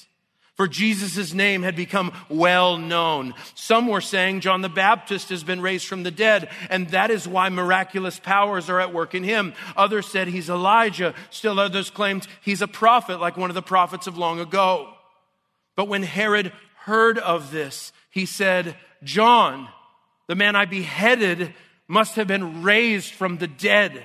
for 0.57 0.67
Jesus' 0.67 1.35
name 1.35 1.61
had 1.61 1.75
become 1.75 2.11
well 2.29 2.79
known. 2.79 3.35
Some 3.53 3.87
were 3.87 4.01
saying 4.01 4.41
John 4.41 4.61
the 4.61 4.69
Baptist 4.69 5.29
has 5.29 5.43
been 5.43 5.61
raised 5.61 5.85
from 5.85 6.01
the 6.01 6.09
dead, 6.09 6.49
and 6.71 6.89
that 6.89 7.11
is 7.11 7.27
why 7.27 7.47
miraculous 7.49 8.19
powers 8.19 8.67
are 8.67 8.79
at 8.79 8.91
work 8.91 9.13
in 9.13 9.23
him. 9.23 9.53
Others 9.77 10.07
said 10.07 10.27
he's 10.27 10.49
Elijah. 10.49 11.13
Still 11.29 11.59
others 11.59 11.91
claimed 11.91 12.27
he's 12.41 12.63
a 12.63 12.67
prophet, 12.67 13.21
like 13.21 13.37
one 13.37 13.51
of 13.51 13.55
the 13.55 13.61
prophets 13.61 14.07
of 14.07 14.17
long 14.17 14.39
ago. 14.39 14.96
But 15.77 15.87
when 15.87 16.03
Herod 16.03 16.51
heard 16.79 17.19
of 17.19 17.51
this, 17.51 17.93
he 18.09 18.25
said, 18.25 18.75
John, 19.03 19.69
the 20.25 20.35
man 20.35 20.55
I 20.55 20.65
beheaded, 20.65 21.53
must 21.87 22.15
have 22.15 22.27
been 22.27 22.63
raised 22.63 23.13
from 23.13 23.37
the 23.37 23.47
dead. 23.47 24.03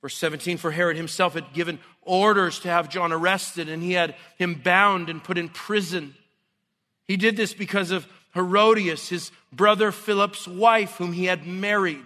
Verse 0.00 0.16
17, 0.16 0.56
for 0.56 0.70
Herod 0.70 0.96
himself 0.96 1.34
had 1.34 1.52
given 1.52 1.80
orders 2.02 2.60
to 2.60 2.68
have 2.68 2.88
John 2.88 3.12
arrested, 3.12 3.68
and 3.68 3.82
he 3.82 3.92
had 3.92 4.14
him 4.38 4.54
bound 4.54 5.10
and 5.10 5.22
put 5.22 5.36
in 5.36 5.48
prison. 5.48 6.14
He 7.08 7.16
did 7.16 7.36
this 7.36 7.52
because 7.52 7.90
of 7.90 8.06
Herodias, 8.34 9.08
his 9.08 9.32
brother 9.52 9.90
Philip's 9.90 10.46
wife, 10.46 10.92
whom 10.92 11.12
he 11.12 11.24
had 11.24 11.44
married. 11.44 12.04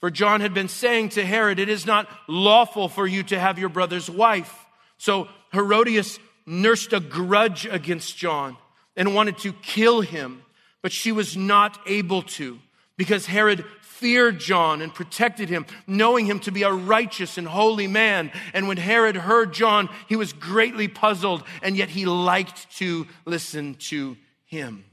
For 0.00 0.10
John 0.10 0.42
had 0.42 0.52
been 0.52 0.68
saying 0.68 1.10
to 1.10 1.24
Herod, 1.24 1.58
It 1.58 1.70
is 1.70 1.86
not 1.86 2.08
lawful 2.28 2.90
for 2.90 3.06
you 3.06 3.22
to 3.22 3.38
have 3.38 3.58
your 3.58 3.70
brother's 3.70 4.10
wife. 4.10 4.54
So 4.98 5.28
Herodias 5.54 6.18
nursed 6.46 6.92
a 6.92 7.00
grudge 7.00 7.66
against 7.66 8.16
John 8.16 8.56
and 8.96 9.14
wanted 9.14 9.38
to 9.38 9.52
kill 9.52 10.00
him, 10.00 10.42
but 10.82 10.92
she 10.92 11.12
was 11.12 11.36
not 11.36 11.78
able 11.86 12.22
to 12.22 12.58
because 12.96 13.26
Herod 13.26 13.64
feared 13.80 14.40
John 14.40 14.82
and 14.82 14.92
protected 14.92 15.48
him, 15.48 15.64
knowing 15.86 16.26
him 16.26 16.40
to 16.40 16.50
be 16.50 16.64
a 16.64 16.72
righteous 16.72 17.38
and 17.38 17.46
holy 17.46 17.86
man. 17.86 18.32
And 18.52 18.66
when 18.66 18.76
Herod 18.76 19.14
heard 19.14 19.52
John, 19.52 19.88
he 20.08 20.16
was 20.16 20.32
greatly 20.32 20.88
puzzled, 20.88 21.44
and 21.62 21.76
yet 21.76 21.88
he 21.88 22.04
liked 22.04 22.70
to 22.78 23.06
listen 23.24 23.76
to 23.76 24.16
him. 24.44 24.84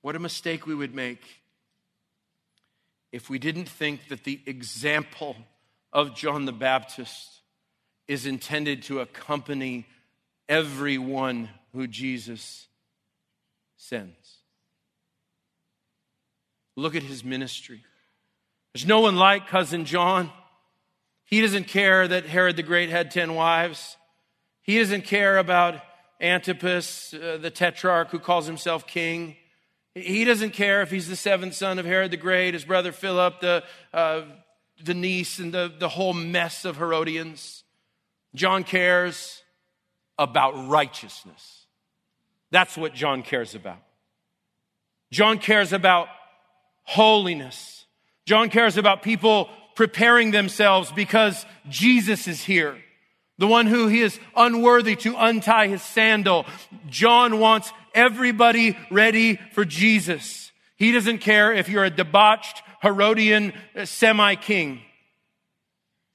What 0.00 0.16
a 0.16 0.18
mistake 0.18 0.66
we 0.66 0.74
would 0.74 0.94
make 0.94 1.22
if 3.12 3.30
we 3.30 3.38
didn't 3.38 3.68
think 3.68 4.08
that 4.08 4.24
the 4.24 4.40
example 4.46 5.36
of 5.92 6.14
John 6.14 6.44
the 6.44 6.52
Baptist 6.52 7.40
is 8.08 8.26
intended 8.26 8.82
to 8.84 9.00
accompany 9.00 9.86
everyone 10.48 11.48
who 11.72 11.86
Jesus 11.86 12.66
sends. 13.76 14.38
Look 16.76 16.94
at 16.94 17.02
his 17.02 17.24
ministry. 17.24 17.82
There's 18.72 18.86
no 18.86 19.00
one 19.00 19.16
like 19.16 19.48
cousin 19.48 19.84
John. 19.84 20.30
He 21.24 21.40
doesn't 21.40 21.68
care 21.68 22.08
that 22.08 22.26
Herod 22.26 22.56
the 22.56 22.62
Great 22.62 22.88
had 22.88 23.10
10 23.10 23.34
wives. 23.34 23.96
He 24.62 24.78
doesn't 24.78 25.04
care 25.04 25.38
about 25.38 25.80
Antipas, 26.20 27.14
uh, 27.14 27.38
the 27.40 27.50
tetrarch 27.50 28.10
who 28.10 28.18
calls 28.18 28.46
himself 28.46 28.86
king. 28.86 29.36
He 29.94 30.24
doesn't 30.24 30.52
care 30.52 30.80
if 30.80 30.90
he's 30.90 31.08
the 31.08 31.16
seventh 31.16 31.54
son 31.54 31.78
of 31.78 31.84
Herod 31.84 32.12
the 32.12 32.16
Great, 32.16 32.54
his 32.54 32.64
brother 32.64 32.92
Philip, 32.92 33.40
the, 33.40 33.64
uh, 33.92 34.22
the 34.84 34.94
niece, 34.94 35.38
and 35.38 35.52
the, 35.52 35.72
the 35.78 35.88
whole 35.88 36.12
mess 36.12 36.64
of 36.64 36.76
Herodians. 36.76 37.64
John 38.34 38.64
cares 38.64 39.42
about 40.18 40.68
righteousness. 40.68 41.66
That's 42.50 42.76
what 42.76 42.94
John 42.94 43.22
cares 43.22 43.54
about. 43.54 43.82
John 45.10 45.38
cares 45.38 45.72
about 45.72 46.08
holiness. 46.84 47.84
John 48.26 48.50
cares 48.50 48.76
about 48.76 49.02
people 49.02 49.48
preparing 49.74 50.30
themselves 50.30 50.92
because 50.92 51.44
Jesus 51.68 52.28
is 52.28 52.42
here. 52.42 52.76
The 53.38 53.46
one 53.46 53.66
who 53.66 53.88
he 53.88 54.00
is 54.00 54.18
unworthy 54.36 54.96
to 54.96 55.14
untie 55.16 55.68
his 55.68 55.82
sandal. 55.82 56.46
John 56.88 57.38
wants 57.38 57.72
everybody 57.94 58.76
ready 58.90 59.40
for 59.52 59.64
Jesus. 59.64 60.52
He 60.76 60.92
doesn't 60.92 61.18
care 61.18 61.52
if 61.52 61.68
you're 61.68 61.84
a 61.84 61.90
debauched 61.90 62.62
Herodian 62.82 63.52
uh, 63.76 63.84
semi 63.84 64.34
king. 64.34 64.80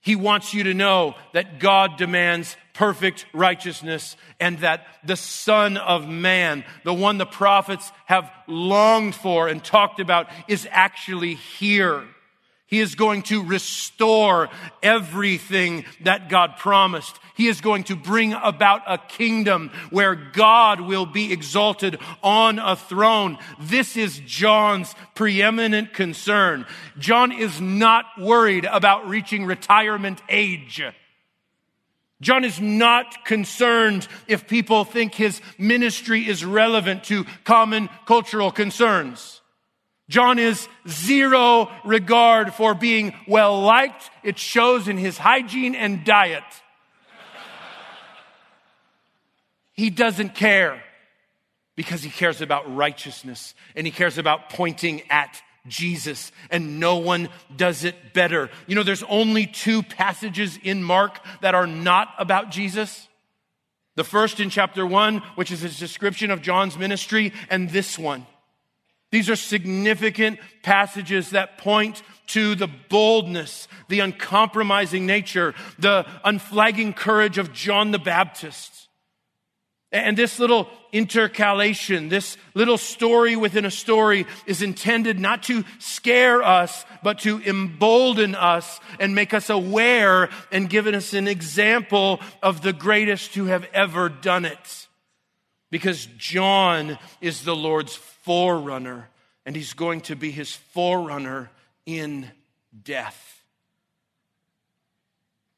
He 0.01 0.15
wants 0.15 0.53
you 0.53 0.63
to 0.63 0.73
know 0.73 1.15
that 1.33 1.59
God 1.59 1.97
demands 1.97 2.55
perfect 2.73 3.25
righteousness 3.33 4.15
and 4.39 4.59
that 4.59 4.85
the 5.03 5.17
Son 5.17 5.75
of 5.75 6.07
Man, 6.07 6.63
the 6.85 6.93
one 6.93 7.17
the 7.17 7.25
prophets 7.25 7.91
have 8.05 8.31
longed 8.47 9.15
for 9.15 9.47
and 9.49 9.61
talked 9.61 9.99
about, 9.99 10.29
is 10.47 10.67
actually 10.71 11.33
here. 11.33 12.05
He 12.67 12.81
is 12.81 12.95
going 12.95 13.21
to 13.23 13.43
restore 13.43 14.49
everything 14.83 15.85
that 16.01 16.27
God 16.27 16.57
promised. 16.57 17.17
He 17.35 17.47
is 17.47 17.61
going 17.61 17.85
to 17.85 17.95
bring 17.95 18.33
about 18.33 18.81
a 18.85 18.97
kingdom 18.97 19.71
where 19.89 20.15
God 20.15 20.81
will 20.81 21.05
be 21.05 21.31
exalted 21.31 21.97
on 22.21 22.59
a 22.59 22.75
throne. 22.75 23.37
This 23.61 23.95
is 23.95 24.19
John's 24.19 24.93
preeminent 25.15 25.93
concern. 25.93 26.65
John 26.99 27.31
is 27.31 27.61
not 27.61 28.05
worried 28.19 28.65
about 28.65 29.07
reaching 29.07 29.45
retirement 29.45 30.21
age. 30.27 30.83
John 32.19 32.43
is 32.43 32.59
not 32.59 33.23
concerned 33.23 34.07
if 34.27 34.47
people 34.47 34.83
think 34.83 35.13
his 35.13 35.39
ministry 35.57 36.27
is 36.27 36.43
relevant 36.43 37.05
to 37.05 37.25
common 37.45 37.89
cultural 38.05 38.51
concerns. 38.51 39.36
John 40.09 40.39
is 40.39 40.67
zero 40.87 41.69
regard 41.83 42.53
for 42.53 42.73
being 42.73 43.13
well 43.27 43.61
liked. 43.61 44.09
It 44.23 44.39
shows 44.39 44.87
in 44.87 44.97
his 44.97 45.17
hygiene 45.17 45.75
and 45.75 46.05
diet. 46.05 46.43
he 49.73 49.89
doesn't 49.89 50.33
care 50.33 50.81
because 51.75 52.01
he 52.01 52.09
cares 52.09 52.41
about 52.41 52.73
righteousness 52.73 53.53
and 53.75 53.85
he 53.85 53.91
cares 53.91 54.17
about 54.17 54.49
pointing 54.49 55.01
at 55.09 55.41
Jesus, 55.67 56.31
and 56.49 56.79
no 56.79 56.97
one 56.97 57.27
does 57.55 57.83
it 57.83 58.13
better. 58.13 58.49
You 58.67 58.75
know, 58.75 58.83
there's 58.83 59.03
only 59.03 59.45
two 59.45 59.83
passages 59.83 60.57
in 60.63 60.81
Mark 60.81 61.19
that 61.41 61.55
are 61.55 61.67
not 61.67 62.09
about 62.17 62.51
Jesus. 62.51 63.07
The 63.95 64.03
first 64.05 64.39
in 64.39 64.49
chapter 64.49 64.85
one, 64.85 65.17
which 65.35 65.51
is 65.51 65.61
his 65.61 65.77
description 65.77 66.31
of 66.31 66.41
John's 66.41 66.77
ministry, 66.77 67.33
and 67.49 67.69
this 67.69 67.99
one. 67.99 68.25
These 69.11 69.29
are 69.29 69.35
significant 69.35 70.39
passages 70.63 71.29
that 71.29 71.57
point 71.57 72.03
to 72.27 72.55
the 72.55 72.67
boldness, 72.67 73.67
the 73.87 74.01
uncompromising 74.01 75.05
nature, 75.05 75.55
the 75.79 76.05
unflagging 76.25 76.93
courage 76.93 77.37
of 77.37 77.53
John 77.53 77.91
the 77.91 77.99
Baptist. 77.99 78.77
And 79.93 80.17
this 80.17 80.37
little 80.37 80.67
intercalation, 80.91 82.09
this 82.09 82.35
little 82.53 82.77
story 82.77 83.37
within 83.37 83.63
a 83.63 83.71
story 83.71 84.27
is 84.45 84.61
intended 84.61 85.17
not 85.17 85.43
to 85.43 85.63
scare 85.79 86.43
us, 86.43 86.85
but 87.03 87.19
to 87.19 87.41
embolden 87.43 88.35
us 88.35 88.81
and 88.99 89.15
make 89.15 89.33
us 89.33 89.49
aware 89.49 90.29
and 90.51 90.69
give 90.69 90.87
us 90.87 91.13
an 91.13 91.29
example 91.29 92.19
of 92.43 92.61
the 92.61 92.73
greatest 92.73 93.33
who 93.35 93.45
have 93.45 93.65
ever 93.73 94.09
done 94.09 94.43
it. 94.43 94.86
Because 95.69 96.07
John 96.17 96.97
is 97.19 97.43
the 97.43 97.55
Lord's 97.55 97.95
forerunner, 97.95 99.09
and 99.45 99.55
he's 99.55 99.73
going 99.73 100.01
to 100.01 100.15
be 100.15 100.31
his 100.31 100.53
forerunner 100.53 101.51
in 101.85 102.31
death. 102.83 103.43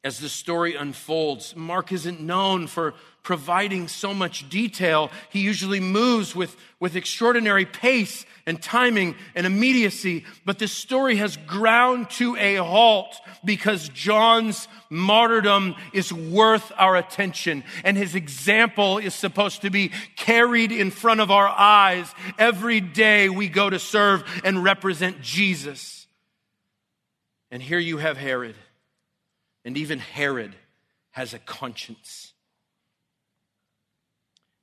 As 0.03 0.19
the 0.19 0.29
story 0.29 0.75
unfolds, 0.75 1.55
Mark 1.55 1.91
isn't 1.91 2.21
known 2.21 2.67
for 2.67 2.93
providing 3.29 3.87
so 3.87 4.11
much 4.11 4.49
detail. 4.49 5.11
He 5.29 5.41
usually 5.41 5.79
moves 5.79 6.35
with, 6.35 6.57
with 6.79 6.95
extraordinary 6.95 7.63
pace 7.63 8.25
and 8.47 8.59
timing 8.59 9.13
and 9.35 9.45
immediacy. 9.45 10.25
But 10.45 10.57
this 10.57 10.71
story 10.71 11.17
has 11.17 11.37
ground 11.37 12.09
to 12.17 12.35
a 12.37 12.55
halt 12.55 13.15
because 13.45 13.87
John's 13.89 14.67
martyrdom 14.89 15.75
is 15.93 16.11
worth 16.11 16.71
our 16.75 16.95
attention. 16.95 17.63
And 17.83 17.95
his 17.95 18.15
example 18.15 18.97
is 18.97 19.13
supposed 19.13 19.61
to 19.61 19.69
be 19.69 19.91
carried 20.15 20.71
in 20.71 20.89
front 20.89 21.21
of 21.21 21.29
our 21.29 21.47
eyes 21.47 22.11
every 22.39 22.81
day 22.81 23.29
we 23.29 23.47
go 23.47 23.69
to 23.69 23.77
serve 23.77 24.23
and 24.43 24.63
represent 24.63 25.21
Jesus. 25.21 26.07
And 27.51 27.61
here 27.61 27.77
you 27.77 27.97
have 27.97 28.17
Herod. 28.17 28.55
And 29.63 29.77
even 29.77 29.99
Herod 29.99 30.55
has 31.11 31.35
a 31.35 31.39
conscience. 31.39 32.28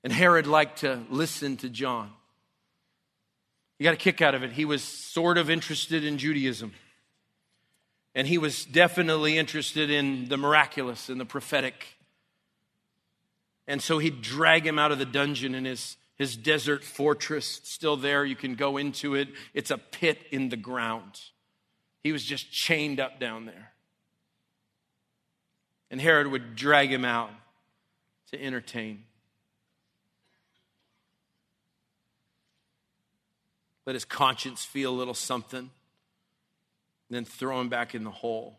And 0.04 0.12
Herod 0.12 0.46
liked 0.46 0.80
to 0.80 1.02
listen 1.10 1.56
to 1.58 1.68
John. 1.68 2.10
He 3.78 3.84
got 3.84 3.94
a 3.94 3.98
kick 3.98 4.22
out 4.22 4.34
of 4.34 4.42
it. 4.42 4.52
He 4.52 4.64
was 4.64 4.82
sort 4.82 5.36
of 5.36 5.50
interested 5.50 6.04
in 6.04 6.18
Judaism. 6.18 6.72
And 8.14 8.26
he 8.26 8.38
was 8.38 8.64
definitely 8.64 9.36
interested 9.36 9.90
in 9.90 10.28
the 10.28 10.38
miraculous 10.38 11.08
and 11.10 11.20
the 11.20 11.26
prophetic. 11.26 11.86
And 13.66 13.82
so 13.82 13.98
he'd 13.98 14.22
drag 14.22 14.66
him 14.66 14.78
out 14.78 14.92
of 14.92 14.98
the 14.98 15.04
dungeon 15.04 15.54
in 15.54 15.66
his, 15.66 15.96
his 16.16 16.36
desert 16.36 16.82
fortress, 16.82 17.60
still 17.64 17.96
there. 17.96 18.24
You 18.24 18.36
can 18.36 18.54
go 18.54 18.78
into 18.78 19.14
it. 19.14 19.28
It's 19.52 19.70
a 19.70 19.76
pit 19.76 20.22
in 20.30 20.48
the 20.48 20.56
ground. 20.56 21.20
He 22.02 22.12
was 22.12 22.24
just 22.24 22.50
chained 22.50 23.00
up 23.00 23.20
down 23.20 23.44
there. 23.44 23.72
And 25.90 26.00
Herod 26.00 26.28
would 26.28 26.56
drag 26.56 26.90
him 26.90 27.04
out 27.04 27.30
to 28.30 28.42
entertain. 28.42 29.04
Let 33.86 33.94
his 33.94 34.04
conscience 34.04 34.64
feel 34.64 34.92
a 34.92 34.96
little 34.96 35.14
something, 35.14 35.70
then 37.08 37.24
throw 37.24 37.60
him 37.60 37.68
back 37.68 37.94
in 37.94 38.02
the 38.02 38.10
hole. 38.10 38.58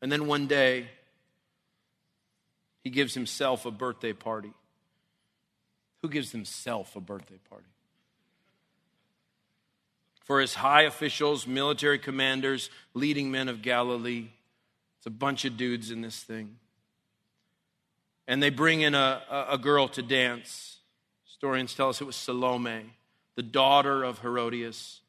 And 0.00 0.10
then 0.10 0.26
one 0.26 0.46
day, 0.46 0.88
he 2.82 2.90
gives 2.90 3.12
himself 3.12 3.66
a 3.66 3.70
birthday 3.70 4.14
party. 4.14 4.52
Who 6.00 6.08
gives 6.08 6.32
himself 6.32 6.96
a 6.96 7.00
birthday 7.00 7.38
party? 7.50 7.66
For 10.24 10.40
his 10.40 10.54
high 10.54 10.82
officials, 10.82 11.46
military 11.46 11.98
commanders, 11.98 12.70
leading 12.94 13.30
men 13.30 13.48
of 13.48 13.60
Galilee. 13.62 14.28
It's 14.98 15.06
a 15.06 15.10
bunch 15.10 15.44
of 15.44 15.56
dudes 15.56 15.90
in 15.90 16.00
this 16.00 16.22
thing. 16.22 16.56
And 18.26 18.42
they 18.42 18.50
bring 18.50 18.80
in 18.80 18.94
a, 18.94 19.46
a 19.50 19.58
girl 19.58 19.88
to 19.88 20.02
dance. 20.02 20.77
Historians 21.38 21.72
tell 21.72 21.88
us 21.88 22.00
it 22.00 22.04
was 22.04 22.16
Salome, 22.16 22.82
the 23.36 23.44
daughter 23.44 24.02
of 24.02 24.18
Herodias. 24.18 25.02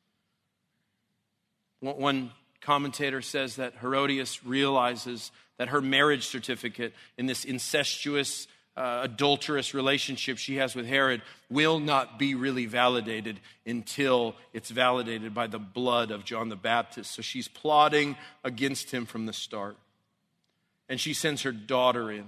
One 1.80 2.30
commentator 2.62 3.24
says 3.24 3.56
that 3.56 3.74
Herodias 3.82 4.46
realizes 4.46 5.32
that 5.58 5.70
her 5.70 5.82
marriage 5.82 6.28
certificate 6.28 6.94
in 7.18 7.26
this 7.26 7.46
incestuous, 7.46 8.48
uh, 8.78 9.00
adulterous 9.02 9.74
relationship 9.74 10.38
she 10.38 10.58
has 10.58 10.76
with 10.76 10.86
Herod 10.86 11.24
will 11.50 11.80
not 11.80 12.20
be 12.20 12.36
really 12.36 12.68
validated 12.68 13.40
until 13.66 14.36
it's 14.54 14.70
validated 14.70 15.34
by 15.34 15.48
the 15.48 15.58
blood 15.58 16.12
of 16.12 16.26
John 16.26 16.50
the 16.50 16.56
Baptist. 16.56 17.10
So 17.10 17.24
she's 17.24 17.48
plotting 17.48 18.16
against 18.44 18.92
him 18.92 19.08
from 19.08 19.26
the 19.26 19.34
start. 19.34 19.78
And 20.88 21.00
she 21.00 21.16
sends 21.16 21.42
her 21.42 21.52
daughter 21.52 22.12
in 22.12 22.26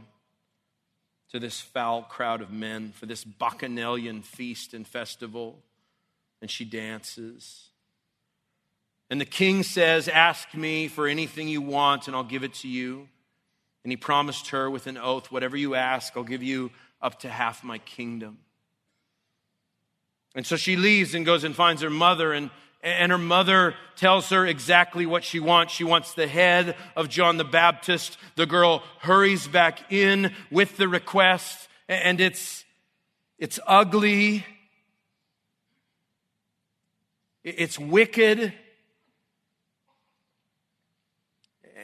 to 1.32 1.40
this 1.40 1.62
foul 1.62 2.04
crowd 2.04 2.42
of 2.42 2.52
men 2.52 2.92
for 2.92 3.06
this 3.06 3.24
bacchanalian 3.24 4.22
feast 4.22 4.74
and 4.74 4.88
festival. 4.88 5.60
And 6.42 6.50
she 6.50 6.66
dances. 6.66 7.70
And 9.10 9.20
the 9.20 9.26
king 9.26 9.64
says, 9.64 10.08
Ask 10.08 10.54
me 10.54 10.88
for 10.88 11.08
anything 11.08 11.48
you 11.48 11.62
want, 11.62 12.08
and 12.08 12.16
I'll 12.16 12.24
give 12.24 12.44
it 12.44 12.54
to 12.56 12.68
you. 12.68 13.08
And 13.84 13.92
he 13.92 13.98
promised 13.98 14.50
her 14.50 14.70
with 14.70 14.88
an 14.88 14.98
oath, 14.98 15.32
Whatever 15.32 15.58
you 15.58 15.76
ask, 15.76 16.16
I'll 16.16 16.24
give 16.24 16.44
you 16.44 16.72
up 17.02 17.20
to 17.20 17.30
half 17.30 17.64
my 17.64 17.78
kingdom. 17.80 18.40
And 20.34 20.46
so 20.46 20.56
she 20.56 20.76
leaves 20.76 21.14
and 21.14 21.26
goes 21.26 21.44
and 21.44 21.56
finds 21.56 21.82
her 21.82 21.90
mother, 21.90 22.32
and 22.32 22.50
and 22.84 23.12
her 23.12 23.18
mother 23.18 23.76
tells 23.96 24.30
her 24.30 24.46
exactly 24.46 25.06
what 25.06 25.24
she 25.24 25.40
wants. 25.40 25.74
She 25.74 25.84
wants 25.84 26.14
the 26.14 26.28
head 26.28 26.76
of 26.96 27.10
John 27.10 27.38
the 27.38 27.44
Baptist. 27.44 28.18
The 28.36 28.46
girl 28.46 28.84
hurries 29.00 29.48
back 29.48 29.92
in 29.92 30.34
with 30.50 30.78
the 30.78 30.88
request, 30.88 31.68
and 31.88 32.20
it's, 32.20 32.66
it's 33.38 33.60
ugly. 33.68 34.46
It's 37.44 37.78
wicked. 37.78 38.54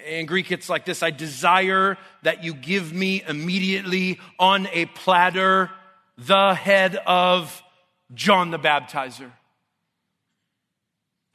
In 0.08 0.26
Greek, 0.26 0.52
it's 0.52 0.70
like 0.70 0.86
this 0.86 1.04
I 1.04 1.12
desire 1.12 1.98
that 2.24 2.44
you 2.44 2.54
give 2.54 2.94
me 2.94 3.24
immediately 3.28 4.20
on 4.40 4.68
a 4.72 4.86
platter 4.86 5.70
the 6.18 6.56
head 6.56 6.96
of 7.06 7.62
John 8.14 8.50
the 8.50 8.58
Baptizer. 8.58 9.32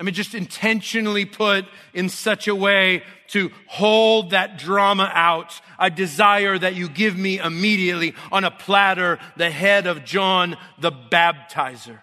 I 0.03 0.05
mean, 0.05 0.15
just 0.15 0.35
intentionally 0.35 1.25
put 1.25 1.65
in 1.95 2.09
such 2.09 2.49
a 2.49 2.57
way 2.57 3.05
to 3.29 3.53
hold 3.69 4.31
that 4.31 4.59
drama 4.59 5.09
out. 5.15 5.61
I 5.79 5.91
desire 5.91 6.59
that 6.59 6.75
you 6.75 6.89
give 6.89 7.17
me 7.17 7.39
immediately 7.39 8.17
on 8.33 8.43
a 8.43 8.51
platter 8.51 9.21
the 9.37 9.49
head 9.49 9.87
of 9.87 10.05
John 10.05 10.57
the 10.81 10.91
baptizer. 10.91 12.01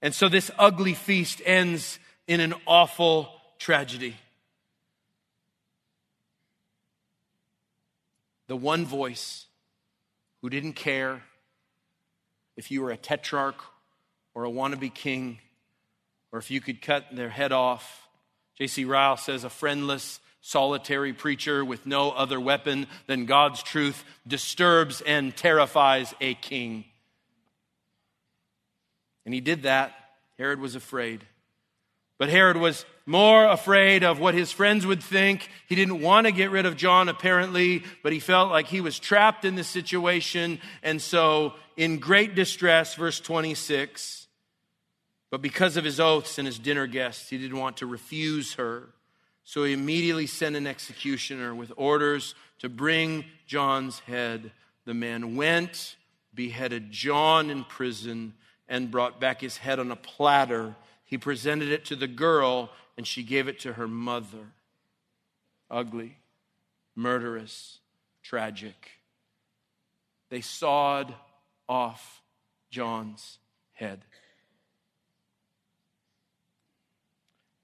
And 0.00 0.14
so 0.14 0.30
this 0.30 0.50
ugly 0.58 0.94
feast 0.94 1.42
ends 1.44 1.98
in 2.26 2.40
an 2.40 2.54
awful 2.66 3.28
tragedy. 3.58 4.16
The 8.46 8.56
one 8.56 8.86
voice 8.86 9.44
who 10.40 10.48
didn't 10.48 10.76
care 10.76 11.22
if 12.56 12.70
you 12.70 12.80
were 12.80 12.90
a 12.90 12.96
tetrarch 12.96 13.60
or 14.32 14.46
a 14.46 14.50
wannabe 14.50 14.94
king 14.94 15.40
or 16.32 16.38
if 16.38 16.50
you 16.50 16.60
could 16.60 16.80
cut 16.82 17.14
their 17.14 17.28
head 17.28 17.52
off. 17.52 18.08
J.C. 18.56 18.84
Ryle 18.84 19.16
says 19.16 19.44
a 19.44 19.50
friendless, 19.50 20.18
solitary 20.40 21.12
preacher 21.12 21.64
with 21.64 21.86
no 21.86 22.10
other 22.10 22.40
weapon 22.40 22.86
than 23.06 23.26
God's 23.26 23.62
truth 23.62 24.04
disturbs 24.26 25.02
and 25.02 25.36
terrifies 25.36 26.14
a 26.20 26.34
king. 26.34 26.84
And 29.24 29.32
he 29.32 29.40
did 29.40 29.62
that. 29.62 29.92
Herod 30.38 30.58
was 30.58 30.74
afraid. 30.74 31.24
But 32.18 32.28
Herod 32.28 32.56
was 32.56 32.84
more 33.04 33.46
afraid 33.46 34.04
of 34.04 34.20
what 34.20 34.34
his 34.34 34.52
friends 34.52 34.86
would 34.86 35.02
think. 35.02 35.48
He 35.68 35.74
didn't 35.74 36.00
want 36.00 36.26
to 36.26 36.32
get 36.32 36.50
rid 36.50 36.66
of 36.66 36.76
John, 36.76 37.08
apparently, 37.08 37.84
but 38.02 38.12
he 38.12 38.20
felt 38.20 38.50
like 38.50 38.66
he 38.66 38.80
was 38.80 38.98
trapped 38.98 39.44
in 39.44 39.54
this 39.54 39.68
situation. 39.68 40.60
And 40.82 41.00
so, 41.00 41.54
in 41.76 41.98
great 41.98 42.34
distress, 42.34 42.94
verse 42.94 43.18
26, 43.20 44.21
but 45.32 45.40
because 45.40 45.78
of 45.78 45.84
his 45.84 45.98
oaths 45.98 46.36
and 46.36 46.44
his 46.44 46.58
dinner 46.58 46.86
guests, 46.86 47.30
he 47.30 47.38
didn't 47.38 47.58
want 47.58 47.78
to 47.78 47.86
refuse 47.86 48.52
her. 48.52 48.90
So 49.44 49.64
he 49.64 49.72
immediately 49.72 50.26
sent 50.26 50.56
an 50.56 50.66
executioner 50.66 51.54
with 51.54 51.72
orders 51.78 52.34
to 52.58 52.68
bring 52.68 53.24
John's 53.46 54.00
head. 54.00 54.52
The 54.84 54.92
man 54.92 55.34
went, 55.34 55.96
beheaded 56.34 56.92
John 56.92 57.48
in 57.48 57.64
prison, 57.64 58.34
and 58.68 58.90
brought 58.90 59.20
back 59.20 59.40
his 59.40 59.56
head 59.56 59.78
on 59.78 59.90
a 59.90 59.96
platter. 59.96 60.74
He 61.06 61.16
presented 61.16 61.70
it 61.70 61.86
to 61.86 61.96
the 61.96 62.06
girl, 62.06 62.68
and 62.98 63.06
she 63.06 63.22
gave 63.22 63.48
it 63.48 63.58
to 63.60 63.72
her 63.72 63.88
mother. 63.88 64.52
Ugly, 65.70 66.18
murderous, 66.94 67.78
tragic. 68.22 68.90
They 70.28 70.42
sawed 70.42 71.14
off 71.70 72.20
John's 72.70 73.38
head. 73.72 74.02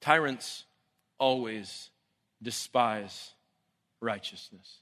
Tyrants 0.08 0.64
always 1.18 1.90
despise 2.42 3.34
righteousness. 4.00 4.78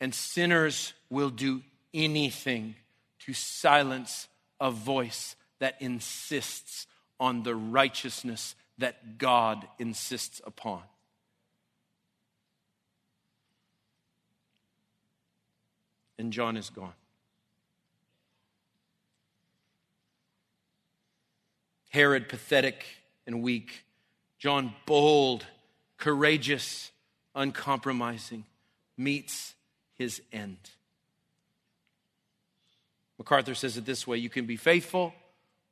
And 0.00 0.12
sinners 0.12 0.94
will 1.10 1.30
do 1.30 1.62
anything 1.94 2.74
to 3.20 3.32
silence 3.34 4.26
a 4.58 4.72
voice 4.72 5.36
that 5.60 5.76
insists 5.78 6.88
on 7.20 7.44
the 7.44 7.54
righteousness 7.54 8.56
that 8.78 9.16
God 9.16 9.68
insists 9.78 10.40
upon. 10.44 10.82
And 16.18 16.32
John 16.32 16.56
is 16.56 16.68
gone. 16.68 16.94
Herod, 21.96 22.28
pathetic 22.28 22.84
and 23.26 23.42
weak. 23.42 23.82
John, 24.38 24.74
bold, 24.84 25.46
courageous, 25.96 26.90
uncompromising, 27.34 28.44
meets 28.98 29.54
his 29.94 30.20
end. 30.30 30.58
MacArthur 33.16 33.54
says 33.54 33.78
it 33.78 33.86
this 33.86 34.06
way 34.06 34.18
you 34.18 34.28
can 34.28 34.44
be 34.44 34.56
faithful 34.56 35.14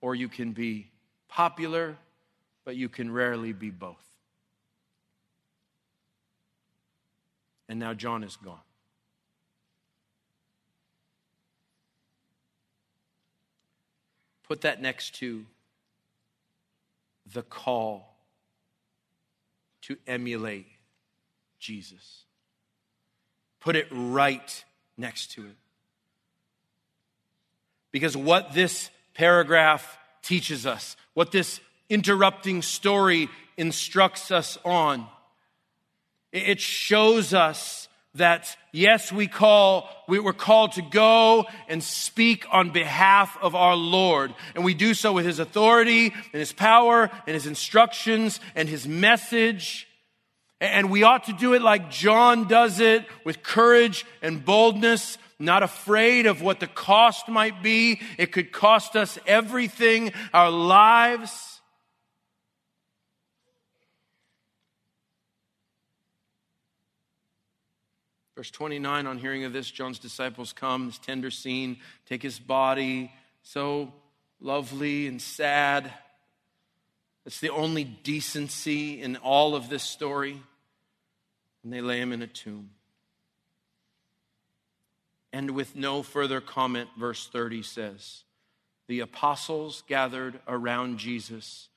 or 0.01 0.15
you 0.15 0.31
can 0.31 0.53
be 0.53 0.87
popular, 1.29 1.95
but 2.65 2.75
you 2.75 2.89
can 2.89 3.13
rarely 3.13 3.53
be 3.53 3.69
both. 3.69 4.07
And 7.69 7.79
now 7.79 7.93
John 7.93 8.25
is 8.25 8.37
gone. 8.37 8.57
Put 14.49 14.63
that 14.63 14.81
next 14.81 15.17
to 15.17 15.45
the 17.33 17.43
call 17.43 18.17
to 19.83 19.97
emulate 20.07 20.67
Jesus. 21.59 22.25
Put 23.61 23.77
it 23.77 23.87
right 23.91 24.65
next 24.97 25.33
to 25.33 25.43
it. 25.47 25.57
Because 27.93 28.17
what 28.17 28.53
this 28.53 28.91
paragraph 29.15 29.99
teaches 30.23 30.67
us, 30.67 30.97
what 31.15 31.33
this 31.33 31.61
interrupting 31.89 32.61
story 32.61 33.29
instructs 33.57 34.31
us 34.31 34.59
on, 34.65 35.07
it 36.33 36.61
shows 36.61 37.33
us 37.33 37.89
that 38.15 38.57
yes, 38.73 39.11
we 39.11 39.27
call, 39.27 39.89
we 40.09 40.19
were 40.19 40.33
called 40.33 40.73
to 40.73 40.83
go 40.83 41.47
and 41.69 41.83
speak 41.83 42.47
on 42.51 42.71
behalf 42.71 43.37
of 43.43 43.55
our 43.55 43.75
Lord. 43.75 44.35
And 44.55 44.65
we 44.65 44.75
do 44.75 44.95
so 44.95 45.13
with 45.13 45.27
his 45.27 45.39
authority 45.39 46.07
and 46.07 46.41
his 46.41 46.53
power 46.53 47.11
and 47.27 47.35
his 47.35 47.47
instructions 47.47 48.41
and 48.55 48.69
his 48.69 48.87
message. 48.87 49.89
And 50.61 50.91
we 50.91 51.03
ought 51.03 51.25
to 51.25 51.33
do 51.33 51.55
it 51.55 51.63
like 51.63 51.91
John 51.91 52.47
does 52.47 52.81
it 52.81 53.05
with 53.25 53.43
courage 53.43 54.07
and 54.23 54.45
boldness, 54.45 55.19
not 55.39 55.63
afraid 55.63 56.27
of 56.27 56.41
what 56.41 56.61
the 56.61 56.69
cost 56.69 57.29
might 57.29 57.63
be. 57.63 58.01
It 58.17 58.33
could 58.33 58.53
cost 58.53 58.95
us 58.95 59.19
everything, 59.27 60.13
our 60.33 60.51
lives. 60.51 61.54
Verse 68.37 68.51
29 68.51 69.07
On 69.07 69.19
hearing 69.19 69.45
of 69.45 69.53
this, 69.53 69.71
John's 69.71 69.99
disciples 69.99 70.53
come, 70.53 70.87
this 70.87 70.99
tender 70.99 71.31
scene, 71.31 71.79
take 72.07 72.23
his 72.23 72.39
body, 72.39 73.13
so 73.43 73.93
lovely 74.41 75.07
and 75.07 75.21
sad. 75.21 75.93
It's 77.27 77.41
the 77.41 77.51
only 77.51 77.85
decency 77.85 79.01
in 79.01 79.17
all 79.17 79.55
of 79.55 79.69
this 79.69 79.83
story. 79.83 80.41
And 81.63 81.73
they 81.73 81.81
lay 81.81 82.01
him 82.01 82.13
in 82.13 82.21
a 82.21 82.27
tomb. 82.27 82.71
And 85.33 85.53
with 85.53 85.75
no 85.75 86.03
further 86.03 86.41
comment, 86.41 86.91
verse 86.99 87.27
30 87.27 87.63
says, 87.63 88.25
The 88.87 89.01
apostles 89.01 89.83
gathered 89.89 90.39
around 90.47 90.99
Jesus 90.99 91.69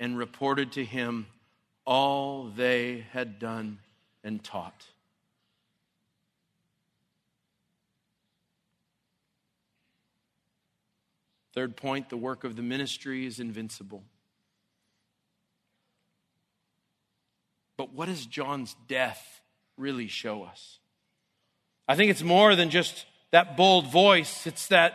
and 0.00 0.16
reported 0.16 0.72
to 0.72 0.84
him 0.84 1.26
all 1.84 2.44
they 2.44 3.04
had 3.12 3.38
done 3.38 3.78
and 4.24 4.42
taught. 4.42 4.86
Third 11.54 11.76
point 11.76 12.10
the 12.10 12.16
work 12.16 12.42
of 12.42 12.56
the 12.56 12.62
ministry 12.62 13.26
is 13.26 13.38
invincible. 13.38 14.02
But 17.76 17.92
what 17.92 18.06
does 18.06 18.26
John's 18.26 18.74
death 18.88 19.40
really 19.76 20.08
show 20.08 20.42
us? 20.42 20.80
I 21.86 21.94
think 21.94 22.10
it's 22.10 22.22
more 22.22 22.56
than 22.56 22.70
just 22.70 23.06
that 23.30 23.56
bold 23.56 23.86
voice, 23.86 24.46
it's 24.48 24.68
that 24.68 24.94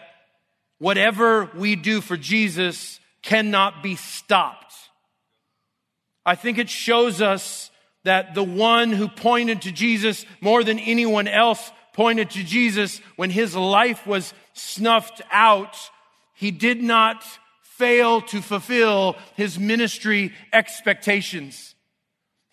whatever 0.80 1.50
we 1.56 1.78
do 1.78 2.02
for 2.02 2.18
Jesus 2.18 3.00
cannot 3.22 3.82
be 3.82 3.96
stopped. 3.96 4.74
I 6.26 6.36
think 6.36 6.58
it 6.58 6.70
shows 6.70 7.22
us 7.22 7.72
that 8.04 8.36
the 8.36 8.44
one 8.44 8.92
who 8.92 9.08
pointed 9.08 9.62
to 9.62 9.72
Jesus 9.72 10.26
more 10.42 10.64
than 10.64 10.80
anyone 10.80 11.28
else 11.28 11.72
pointed 11.94 12.32
to 12.32 12.44
Jesus 12.44 13.00
when 13.16 13.30
his 13.30 13.56
life 13.56 14.06
was 14.06 14.34
snuffed 14.54 15.22
out 15.32 15.78
he 16.40 16.52
did 16.52 16.82
not 16.82 17.22
fail 17.64 18.22
to 18.22 18.42
fulfill 18.42 19.18
his 19.36 19.60
ministry 19.60 20.34
expectations. 20.54 21.76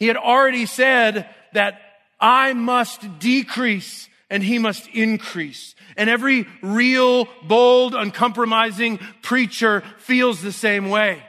He 0.01 0.09
had 0.09 0.17
already 0.17 0.67
said 0.67 1.33
that 1.53 1.81
I 2.19 2.53
must 2.53 3.21
decrease 3.21 4.09
and 4.29 4.43
he 4.43 4.59
must 4.59 4.89
increase. 4.89 5.77
And 5.97 6.11
every 6.11 6.49
real, 6.63 7.29
bold, 7.45 7.95
uncompromising 7.95 8.99
preacher 9.23 9.85
feels 9.99 10.43
the 10.43 10.51
same 10.51 10.91
way. 10.91 11.23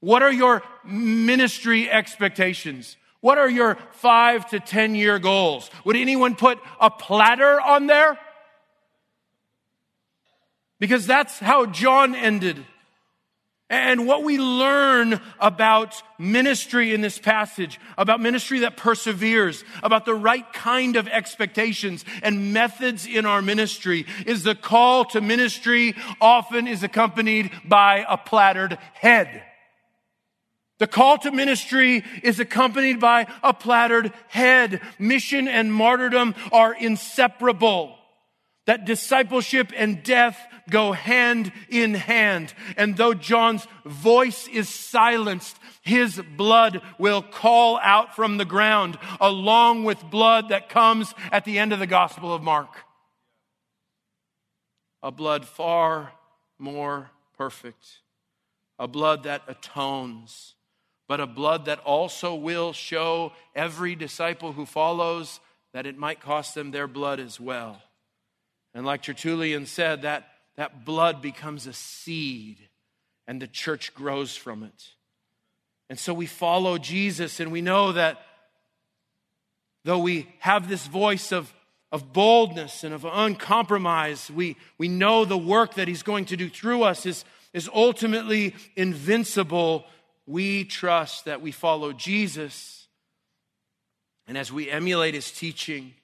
What 0.00 0.22
are 0.22 0.32
your 0.32 0.62
ministry 0.84 1.90
expectations? 1.90 2.98
What 3.20 3.38
are 3.38 3.48
your 3.48 3.78
five 3.92 4.46
to 4.50 4.60
10 4.60 4.94
year 4.94 5.18
goals? 5.18 5.70
Would 5.86 5.96
anyone 5.96 6.36
put 6.36 6.58
a 6.78 6.90
platter 6.90 7.58
on 7.58 7.86
there? 7.86 8.18
Because 10.80 11.06
that's 11.06 11.38
how 11.38 11.66
John 11.66 12.16
ended. 12.16 12.66
And 13.68 14.04
what 14.04 14.24
we 14.24 14.36
learn 14.36 15.20
about 15.38 16.02
ministry 16.18 16.92
in 16.92 17.02
this 17.02 17.20
passage, 17.20 17.78
about 17.96 18.20
ministry 18.20 18.60
that 18.60 18.76
perseveres, 18.76 19.62
about 19.84 20.06
the 20.06 20.14
right 20.14 20.52
kind 20.52 20.96
of 20.96 21.06
expectations 21.06 22.04
and 22.24 22.52
methods 22.52 23.06
in 23.06 23.26
our 23.26 23.40
ministry, 23.40 24.06
is 24.26 24.42
the 24.42 24.56
call 24.56 25.04
to 25.06 25.20
ministry 25.20 25.94
often 26.20 26.66
is 26.66 26.82
accompanied 26.82 27.52
by 27.64 28.04
a 28.08 28.16
plattered 28.16 28.76
head. 28.94 29.44
The 30.80 30.88
call 30.88 31.18
to 31.18 31.30
ministry 31.30 32.02
is 32.24 32.40
accompanied 32.40 32.98
by 32.98 33.28
a 33.44 33.54
plattered 33.54 34.12
head. 34.26 34.80
Mission 34.98 35.46
and 35.46 35.72
martyrdom 35.72 36.34
are 36.50 36.74
inseparable. 36.74 37.94
That 38.66 38.84
discipleship 38.84 39.72
and 39.76 40.02
death 40.02 40.38
go 40.70 40.92
hand 40.92 41.52
in 41.68 41.94
hand. 41.94 42.54
And 42.76 42.96
though 42.96 43.14
John's 43.14 43.66
voice 43.84 44.48
is 44.48 44.68
silenced, 44.68 45.58
his 45.82 46.20
blood 46.36 46.82
will 46.98 47.22
call 47.22 47.78
out 47.82 48.14
from 48.14 48.36
the 48.36 48.44
ground 48.44 48.98
along 49.20 49.84
with 49.84 50.10
blood 50.10 50.50
that 50.50 50.68
comes 50.68 51.14
at 51.32 51.44
the 51.44 51.58
end 51.58 51.72
of 51.72 51.78
the 51.78 51.86
Gospel 51.86 52.32
of 52.32 52.42
Mark. 52.42 52.70
A 55.02 55.10
blood 55.10 55.46
far 55.46 56.12
more 56.58 57.10
perfect, 57.36 58.00
a 58.78 58.86
blood 58.86 59.22
that 59.22 59.42
atones, 59.48 60.54
but 61.08 61.20
a 61.20 61.26
blood 61.26 61.64
that 61.64 61.80
also 61.80 62.34
will 62.34 62.72
show 62.72 63.32
every 63.54 63.94
disciple 63.94 64.52
who 64.52 64.66
follows 64.66 65.40
that 65.72 65.86
it 65.86 65.96
might 65.96 66.20
cost 66.20 66.54
them 66.54 66.70
their 66.70 66.86
blood 66.86 67.18
as 67.18 67.40
well. 67.40 67.82
And 68.74 68.84
like 68.84 69.02
Tertullian 69.02 69.66
said, 69.66 70.02
that 70.02 70.28
that 70.60 70.84
blood 70.84 71.22
becomes 71.22 71.66
a 71.66 71.72
seed 71.72 72.58
and 73.26 73.40
the 73.40 73.46
church 73.46 73.94
grows 73.94 74.36
from 74.36 74.62
it. 74.62 74.88
And 75.88 75.98
so 75.98 76.12
we 76.12 76.26
follow 76.26 76.76
Jesus 76.76 77.40
and 77.40 77.50
we 77.50 77.62
know 77.62 77.92
that 77.92 78.20
though 79.86 80.00
we 80.00 80.28
have 80.40 80.68
this 80.68 80.86
voice 80.86 81.32
of, 81.32 81.50
of 81.90 82.12
boldness 82.12 82.84
and 82.84 82.92
of 82.92 83.06
uncompromise, 83.06 84.30
we, 84.30 84.58
we 84.76 84.86
know 84.86 85.24
the 85.24 85.38
work 85.38 85.76
that 85.76 85.88
he's 85.88 86.02
going 86.02 86.26
to 86.26 86.36
do 86.36 86.50
through 86.50 86.82
us 86.82 87.06
is, 87.06 87.24
is 87.54 87.70
ultimately 87.72 88.54
invincible. 88.76 89.86
We 90.26 90.64
trust 90.64 91.24
that 91.24 91.40
we 91.40 91.52
follow 91.52 91.94
Jesus. 91.94 92.86
And 94.26 94.36
as 94.36 94.52
we 94.52 94.68
emulate 94.68 95.14
his 95.14 95.32
teaching 95.32 95.94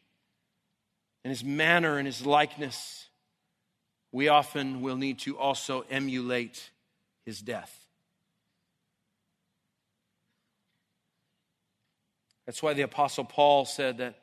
and 1.25 1.31
his 1.31 1.45
manner 1.45 1.99
and 1.99 2.07
his 2.07 2.25
likeness, 2.25 3.06
we 4.17 4.29
often 4.29 4.81
will 4.81 4.97
need 4.97 5.19
to 5.19 5.37
also 5.37 5.85
emulate 5.91 6.71
his 7.27 7.43
death. 7.43 7.87
That's 12.47 12.62
why 12.62 12.73
the 12.73 12.81
Apostle 12.81 13.25
Paul 13.25 13.67
said 13.67 13.99
that 13.99 14.14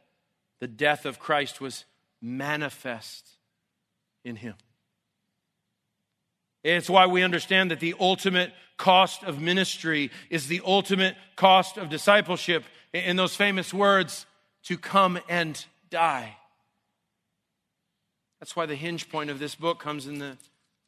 the 0.59 0.67
death 0.67 1.05
of 1.05 1.19
Christ 1.19 1.61
was 1.61 1.85
manifest 2.23 3.37
in 4.25 4.35
him. 4.35 4.55
It's 6.63 6.89
why 6.89 7.05
we 7.05 7.21
understand 7.21 7.69
that 7.69 7.79
the 7.79 7.93
ultimate 7.99 8.51
cost 8.77 9.23
of 9.23 9.39
ministry 9.39 10.09
is 10.31 10.47
the 10.47 10.63
ultimate 10.65 11.15
cost 11.35 11.77
of 11.77 11.89
discipleship. 11.89 12.63
In 12.93 13.15
those 13.15 13.35
famous 13.35 13.71
words, 13.71 14.25
to 14.63 14.75
come 14.75 15.19
and 15.29 15.63
die. 15.91 16.35
That's 18.43 18.57
why 18.57 18.65
the 18.65 18.75
hinge 18.75 19.07
point 19.07 19.29
of 19.29 19.39
this 19.39 19.55
book 19.55 19.79
comes 19.79 20.05
in 20.05 20.19
the 20.19 20.37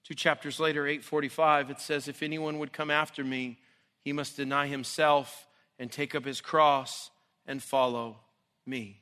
two 0.03 0.13
chapters 0.13 0.59
later, 0.59 0.85
845. 0.85 1.69
It 1.69 1.79
says, 1.79 2.09
If 2.09 2.21
anyone 2.21 2.59
would 2.59 2.73
come 2.73 2.91
after 2.91 3.23
me, 3.23 3.59
he 4.01 4.11
must 4.11 4.35
deny 4.35 4.67
himself 4.67 5.47
and 5.79 5.89
take 5.89 6.13
up 6.15 6.25
his 6.25 6.41
cross 6.41 7.11
and 7.47 7.63
follow 7.63 8.17
me. 8.65 8.99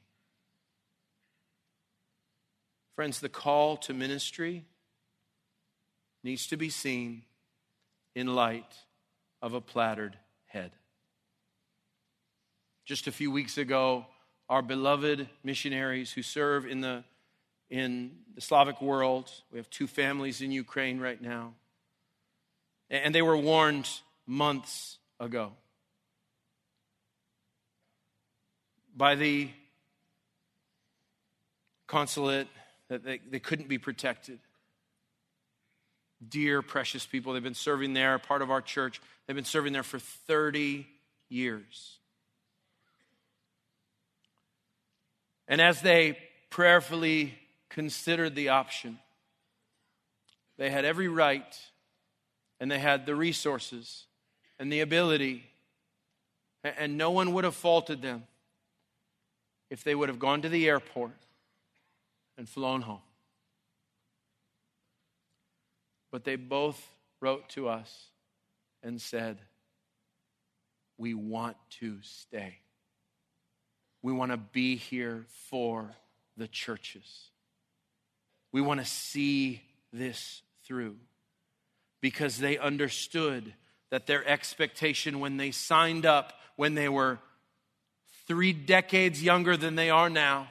Friends, 2.95 3.22
the 3.22 3.28
call 3.28 3.76
to 3.78 3.91
ministry 3.95 4.66
needs 6.24 6.45
to 6.45 6.56
be 6.56 6.70
seen 6.70 7.24
in 8.14 8.36
light 8.36 8.76
of 9.41 9.56
a 9.56 9.62
plattered 9.62 10.16
head. 10.45 10.74
Just 12.86 13.08
a 13.08 13.12
few 13.12 13.32
weeks 13.32 13.58
ago, 13.58 14.06
our 14.47 14.62
beloved 14.62 15.28
missionaries 15.43 16.12
who 16.12 16.22
serve 16.22 16.68
in 16.68 16.82
the, 16.82 17.04
in 17.74 18.11
the 18.36 18.41
Slavic 18.41 18.84
world, 18.84 19.32
we 19.51 19.57
have 19.57 19.67
two 19.71 19.88
families 19.88 20.41
in 20.41 20.51
Ukraine 20.51 20.99
right 20.99 21.19
now, 21.19 21.55
and 22.91 23.15
they 23.15 23.24
were 23.24 23.36
warned 23.36 23.89
months 24.28 24.99
ago 25.19 25.53
by 28.95 29.15
the 29.15 29.49
consulate 31.88 32.47
that 32.89 33.03
they, 33.03 33.19
they 33.28 33.39
couldn't 33.39 33.69
be 33.69 33.80
protected. 33.80 34.38
Dear, 36.30 36.61
precious 36.61 37.07
people, 37.07 37.34
they've 37.34 37.41
been 37.41 37.55
serving 37.55 37.93
there, 37.93 38.19
part 38.19 38.43
of 38.43 38.51
our 38.51 38.61
church. 38.61 39.01
They've 39.26 39.36
been 39.36 39.45
serving 39.45 39.74
there 39.74 39.82
for 39.82 39.97
30 39.97 40.86
years. 41.28 41.97
And 45.47 45.59
as 45.59 45.82
they 45.82 46.19
prayerfully 46.51 47.34
considered 47.74 48.36
the 48.36 48.49
option, 48.49 48.99
they 50.57 50.69
had 50.69 50.86
every 50.86 51.07
right 51.07 51.59
and 52.59 52.71
they 52.71 52.80
had 52.80 53.05
the 53.05 53.15
resources 53.15 54.05
and 54.59 54.71
the 54.71 54.80
ability, 54.80 55.43
and 56.63 56.97
no 56.97 57.11
one 57.11 57.34
would 57.34 57.43
have 57.43 57.55
faulted 57.55 58.01
them 58.01 58.24
if 59.69 59.84
they 59.84 59.95
would 59.95 60.07
have 60.07 60.19
gone 60.19 60.41
to 60.43 60.49
the 60.49 60.69
airport 60.69 61.17
and 62.38 62.47
flown 62.47 62.82
home. 62.82 63.01
But 66.11 66.24
they 66.24 66.36
both 66.36 66.88
wrote 67.19 67.49
to 67.49 67.67
us 67.67 68.05
and 68.84 69.01
said, 69.01 69.39
We 70.97 71.15
want 71.15 71.57
to 71.80 71.97
stay. 72.03 72.59
We 74.03 74.13
want 74.13 74.32
to 74.32 74.38
be 74.38 74.76
here 74.76 75.26
for 75.49 75.95
the 76.38 76.47
churches. 76.47 77.32
We 78.54 78.62
want 78.62 78.80
to 78.80 78.86
see 78.86 79.62
this 79.91 80.41
through 80.64 80.95
because 81.99 82.38
they 82.38 82.58
understood 82.58 83.54
that 83.89 84.08
their 84.08 84.26
expectation 84.26 85.20
when 85.20 85.36
they 85.38 85.51
signed 85.51 86.06
up, 86.06 86.34
when 86.56 86.76
they 86.76 86.88
were 86.88 87.20
three 88.28 88.54
decades 88.54 89.22
younger 89.22 89.58
than 89.58 89.76
they 89.76 89.89
are 89.89 90.10
now, 90.10 90.49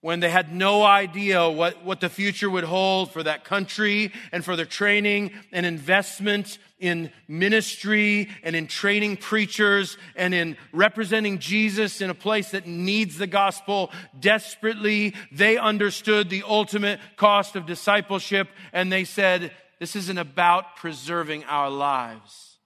when 0.00 0.20
they 0.20 0.30
had 0.30 0.54
no 0.54 0.84
idea 0.84 1.48
what, 1.48 1.84
what 1.84 2.00
the 2.00 2.08
future 2.08 2.48
would 2.48 2.64
hold 2.64 3.10
for 3.10 3.24
that 3.24 3.44
country 3.44 4.12
and 4.30 4.44
for 4.44 4.54
their 4.54 4.64
training 4.64 5.32
and 5.50 5.66
investment 5.66 6.58
in 6.78 7.10
ministry 7.26 8.28
and 8.44 8.54
in 8.54 8.68
training 8.68 9.16
preachers 9.16 9.98
and 10.14 10.32
in 10.32 10.56
representing 10.72 11.40
Jesus 11.40 12.00
in 12.00 12.10
a 12.10 12.14
place 12.14 12.52
that 12.52 12.66
needs 12.66 13.18
the 13.18 13.26
gospel 13.26 13.90
desperately. 14.20 15.14
They 15.32 15.56
understood 15.56 16.30
the 16.30 16.44
ultimate 16.46 17.00
cost 17.16 17.56
of 17.56 17.66
discipleship 17.66 18.48
and 18.72 18.92
they 18.92 19.02
said, 19.02 19.50
This 19.80 19.96
isn't 19.96 20.18
about 20.18 20.76
preserving 20.76 21.42
our 21.44 21.70
lives, 21.70 22.58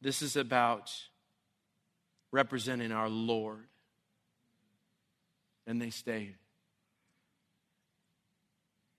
this 0.00 0.22
is 0.22 0.34
about 0.34 0.92
representing 2.32 2.90
our 2.90 3.08
Lord. 3.08 3.64
And 5.64 5.80
they 5.80 5.90
stayed 5.90 6.34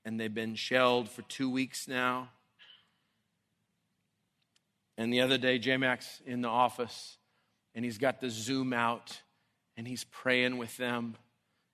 and 0.10 0.20
they've 0.20 0.34
been 0.34 0.56
shelled 0.56 1.08
for 1.08 1.22
two 1.22 1.48
weeks 1.48 1.88
now. 1.88 2.30
And 4.98 5.14
the 5.14 5.22
other 5.22 5.38
day, 5.38 5.60
J 5.60 5.78
Max 5.78 6.20
in 6.26 6.42
the 6.42 6.48
office, 6.48 7.18
and 7.76 7.86
he's 7.86 8.00
got 8.00 8.20
the 8.20 8.32
Zoom 8.32 8.74
out, 8.74 9.22
and 9.78 9.88
he's 9.88 10.06
praying 10.06 10.58
with 10.58 10.76
them, 10.78 11.16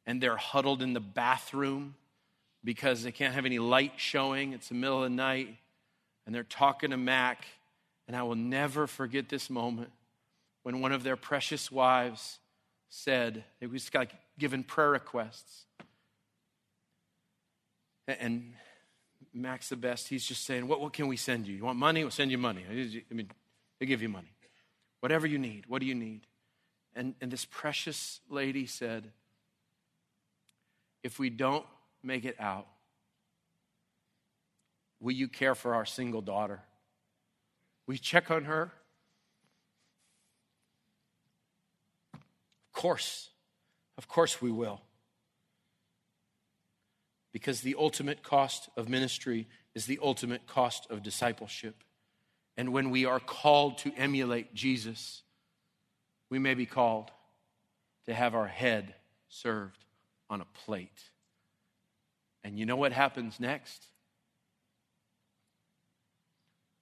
and 0.06 0.20
they're 0.20 0.36
huddled 0.36 0.82
in 0.82 0.92
the 0.92 1.00
bathroom 1.00 1.96
because 2.62 3.04
they 3.04 3.14
can't 3.14 3.34
have 3.34 3.46
any 3.46 3.58
light 3.58 3.94
showing. 3.96 4.52
It's 4.52 4.68
the 4.68 4.76
middle 4.76 5.02
of 5.02 5.10
the 5.10 5.16
night, 5.16 5.56
and 6.26 6.36
they're 6.36 6.44
talking 6.44 6.90
to 6.90 6.98
Mac. 6.98 7.46
And 8.06 8.18
I 8.18 8.24
will 8.24 8.36
never 8.36 8.86
forget 8.86 9.30
this 9.30 9.50
moment 9.50 9.92
when 10.64 10.82
one 10.82 10.92
of 10.92 11.04
their 11.04 11.16
precious 11.16 11.72
wives 11.72 12.40
said, 12.90 13.46
it 13.62 13.72
was 13.72 13.90
like 13.94 14.12
given 14.38 14.62
prayer 14.62 14.90
requests. 14.90 15.65
And 18.08 18.54
Max 19.34 19.70
the 19.70 19.76
best, 19.76 20.08
he's 20.08 20.26
just 20.26 20.46
saying, 20.46 20.68
what, 20.68 20.80
what 20.80 20.94
can 20.94 21.08
we 21.08 21.18
send 21.18 21.48
you? 21.48 21.56
You 21.56 21.64
want 21.64 21.78
money? 21.78 22.04
We'll 22.04 22.12
send 22.12 22.32
you 22.32 22.38
money. 22.38 22.64
I 22.70 23.14
mean, 23.14 23.30
they 23.80 23.86
give 23.86 24.02
you 24.02 24.10
money. 24.10 24.32
Whatever 25.00 25.28
you 25.28 25.38
need, 25.38 25.66
what 25.68 25.82
do 25.82 25.86
you 25.86 25.96
need? 25.96 26.22
And, 26.96 27.16
and 27.20 27.30
this 27.30 27.46
precious 27.46 28.22
lady 28.30 28.66
said, 28.66 29.12
if 31.04 31.20
we 31.20 31.30
don't 31.30 31.66
make 32.02 32.26
it 32.26 32.36
out, 32.40 32.68
will 35.00 35.12
you 35.12 35.28
care 35.28 35.54
for 35.54 35.76
our 35.76 35.86
single 35.86 36.22
daughter? 36.22 36.62
You 37.88 37.98
check 37.98 38.32
on 38.32 38.46
her? 38.46 38.72
Of 42.14 42.22
course. 42.74 43.30
Of 43.98 44.08
course 44.08 44.42
we 44.42 44.52
will 44.52 44.82
because 47.36 47.60
the 47.60 47.76
ultimate 47.78 48.24
cost 48.24 48.70
of 48.78 48.88
ministry 48.88 49.46
is 49.74 49.88
the 49.88 50.00
ultimate 50.02 50.48
cost 50.48 50.88
of 50.90 51.04
discipleship. 51.04 51.84
And 52.56 52.72
when 52.72 52.92
we 52.92 53.04
are 53.04 53.20
called 53.20 53.78
to 53.80 53.92
emulate 53.98 54.54
Jesus, 54.54 55.22
we 56.30 56.40
may 56.40 56.54
be 56.54 56.66
called 56.66 57.12
to 58.06 58.14
have 58.14 58.36
our 58.36 58.48
head 58.48 58.96
served 59.28 59.84
on 60.30 60.40
a 60.40 60.46
plate. 60.66 61.02
And 62.46 62.58
you 62.58 62.66
know 62.66 62.78
what 62.78 62.94
happens 62.94 63.38
next? 63.38 63.86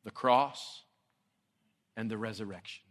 The 0.03 0.11
cross 0.11 0.83
and 1.97 2.11
the 2.11 2.17
resurrection. 2.19 2.83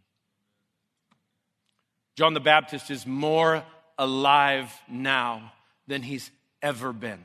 John 2.17 2.33
the 2.33 2.41
Baptist 2.41 2.91
is 2.91 3.07
more 3.07 3.63
alive 3.97 4.69
now 4.89 5.53
than 5.87 6.01
he's 6.01 6.29
ever 6.61 6.91
been 6.91 7.23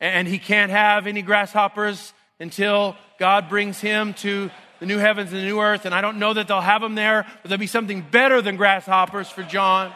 and 0.00 0.28
he 0.28 0.38
can't 0.38 0.70
have 0.70 1.06
any 1.06 1.22
grasshoppers 1.22 2.12
until 2.38 2.96
God 3.18 3.48
brings 3.48 3.80
him 3.80 4.14
to 4.14 4.50
the 4.78 4.86
new 4.86 4.98
heavens 4.98 5.32
and 5.32 5.40
the 5.40 5.44
new 5.44 5.60
earth. 5.60 5.86
And 5.86 5.94
I 5.94 6.00
don't 6.00 6.18
know 6.18 6.34
that 6.34 6.48
they'll 6.48 6.60
have 6.60 6.82
them 6.82 6.94
there, 6.94 7.24
but 7.42 7.48
there'll 7.48 7.60
be 7.60 7.66
something 7.66 8.02
better 8.02 8.42
than 8.42 8.56
grasshoppers 8.56 9.28
for 9.28 9.42
John. 9.42 9.92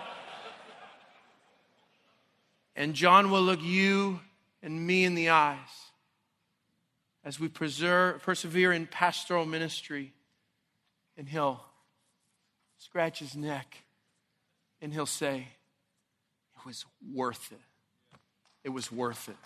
And 2.75 2.95
John 2.95 3.31
will 3.31 3.43
look 3.43 3.61
you 3.63 4.21
and 4.63 4.87
me 4.87 5.05
in 5.05 5.15
the 5.15 5.31
eyes 5.31 5.59
as 7.25 7.39
we 7.39 7.49
preserve, 7.49 8.23
persevere 8.23 8.73
in 8.73 8.87
pastoral 8.87 9.45
ministry. 9.45 10.15
And 11.17 11.29
he'll 11.29 11.63
scratch 12.79 13.19
his 13.19 13.37
neck 13.37 13.85
and 14.81 14.95
he'll 14.95 15.05
say, 15.05 15.49
It 16.57 16.67
was 16.67 16.87
worth 17.15 17.53
it. 17.53 17.61
It 18.65 18.71
was 18.71 18.91
worth 18.91 19.29
it. 19.29 19.37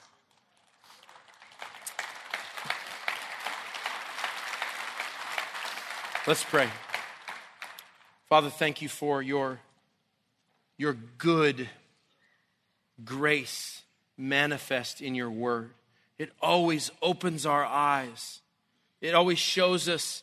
Let's 6.26 6.42
pray. 6.42 6.70
Father, 8.30 8.48
thank 8.48 8.80
you 8.80 8.88
for 8.88 9.20
your, 9.20 9.60
your 10.78 10.96
good 11.18 11.68
grace 13.04 13.82
manifest 14.16 15.02
in 15.02 15.14
your 15.14 15.30
word. 15.30 15.72
it 16.18 16.30
always 16.40 16.90
opens 17.02 17.44
our 17.44 17.62
eyes. 17.62 18.40
It 19.02 19.14
always 19.14 19.38
shows 19.38 19.86
us 19.86 20.22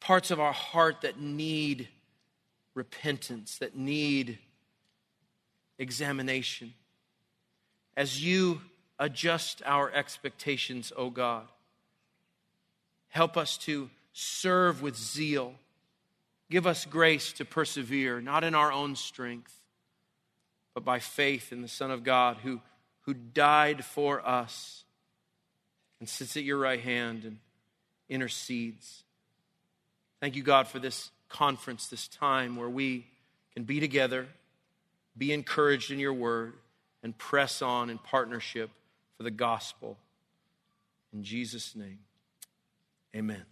parts 0.00 0.32
of 0.32 0.40
our 0.40 0.52
heart 0.52 1.02
that 1.02 1.20
need 1.20 1.86
repentance, 2.74 3.58
that 3.58 3.76
need 3.76 4.36
examination. 5.78 6.74
As 7.96 8.20
you 8.20 8.62
adjust 8.98 9.62
our 9.64 9.92
expectations, 9.92 10.92
O 10.96 11.04
oh 11.04 11.10
God, 11.10 11.46
help 13.10 13.36
us 13.36 13.56
to 13.58 13.90
serve 14.18 14.80
with 14.80 14.96
zeal. 14.96 15.52
Give 16.50 16.66
us 16.66 16.86
grace 16.86 17.34
to 17.34 17.44
persevere, 17.44 18.22
not 18.22 18.44
in 18.44 18.54
our 18.54 18.72
own 18.72 18.96
strength, 18.96 19.54
but 20.72 20.86
by 20.86 21.00
faith 21.00 21.52
in 21.52 21.60
the 21.60 21.68
Son 21.68 21.90
of 21.90 22.02
God 22.02 22.38
who, 22.42 22.62
who 23.02 23.12
died 23.12 23.84
for 23.84 24.26
us 24.26 24.84
and 26.00 26.08
sits 26.08 26.34
at 26.38 26.44
your 26.44 26.56
right 26.56 26.80
hand 26.80 27.24
and 27.24 27.38
intercedes. 28.08 29.02
Thank 30.20 30.34
you, 30.34 30.42
God, 30.42 30.66
for 30.66 30.78
this 30.78 31.10
conference, 31.28 31.88
this 31.88 32.08
time 32.08 32.56
where 32.56 32.70
we 32.70 33.06
can 33.52 33.64
be 33.64 33.80
together, 33.80 34.28
be 35.18 35.30
encouraged 35.30 35.90
in 35.90 35.98
your 35.98 36.14
word, 36.14 36.54
and 37.02 37.16
press 37.18 37.60
on 37.60 37.90
in 37.90 37.98
partnership 37.98 38.70
for 39.18 39.24
the 39.24 39.30
gospel. 39.30 39.98
In 41.12 41.22
Jesus' 41.22 41.76
name, 41.76 41.98
amen. 43.14 43.44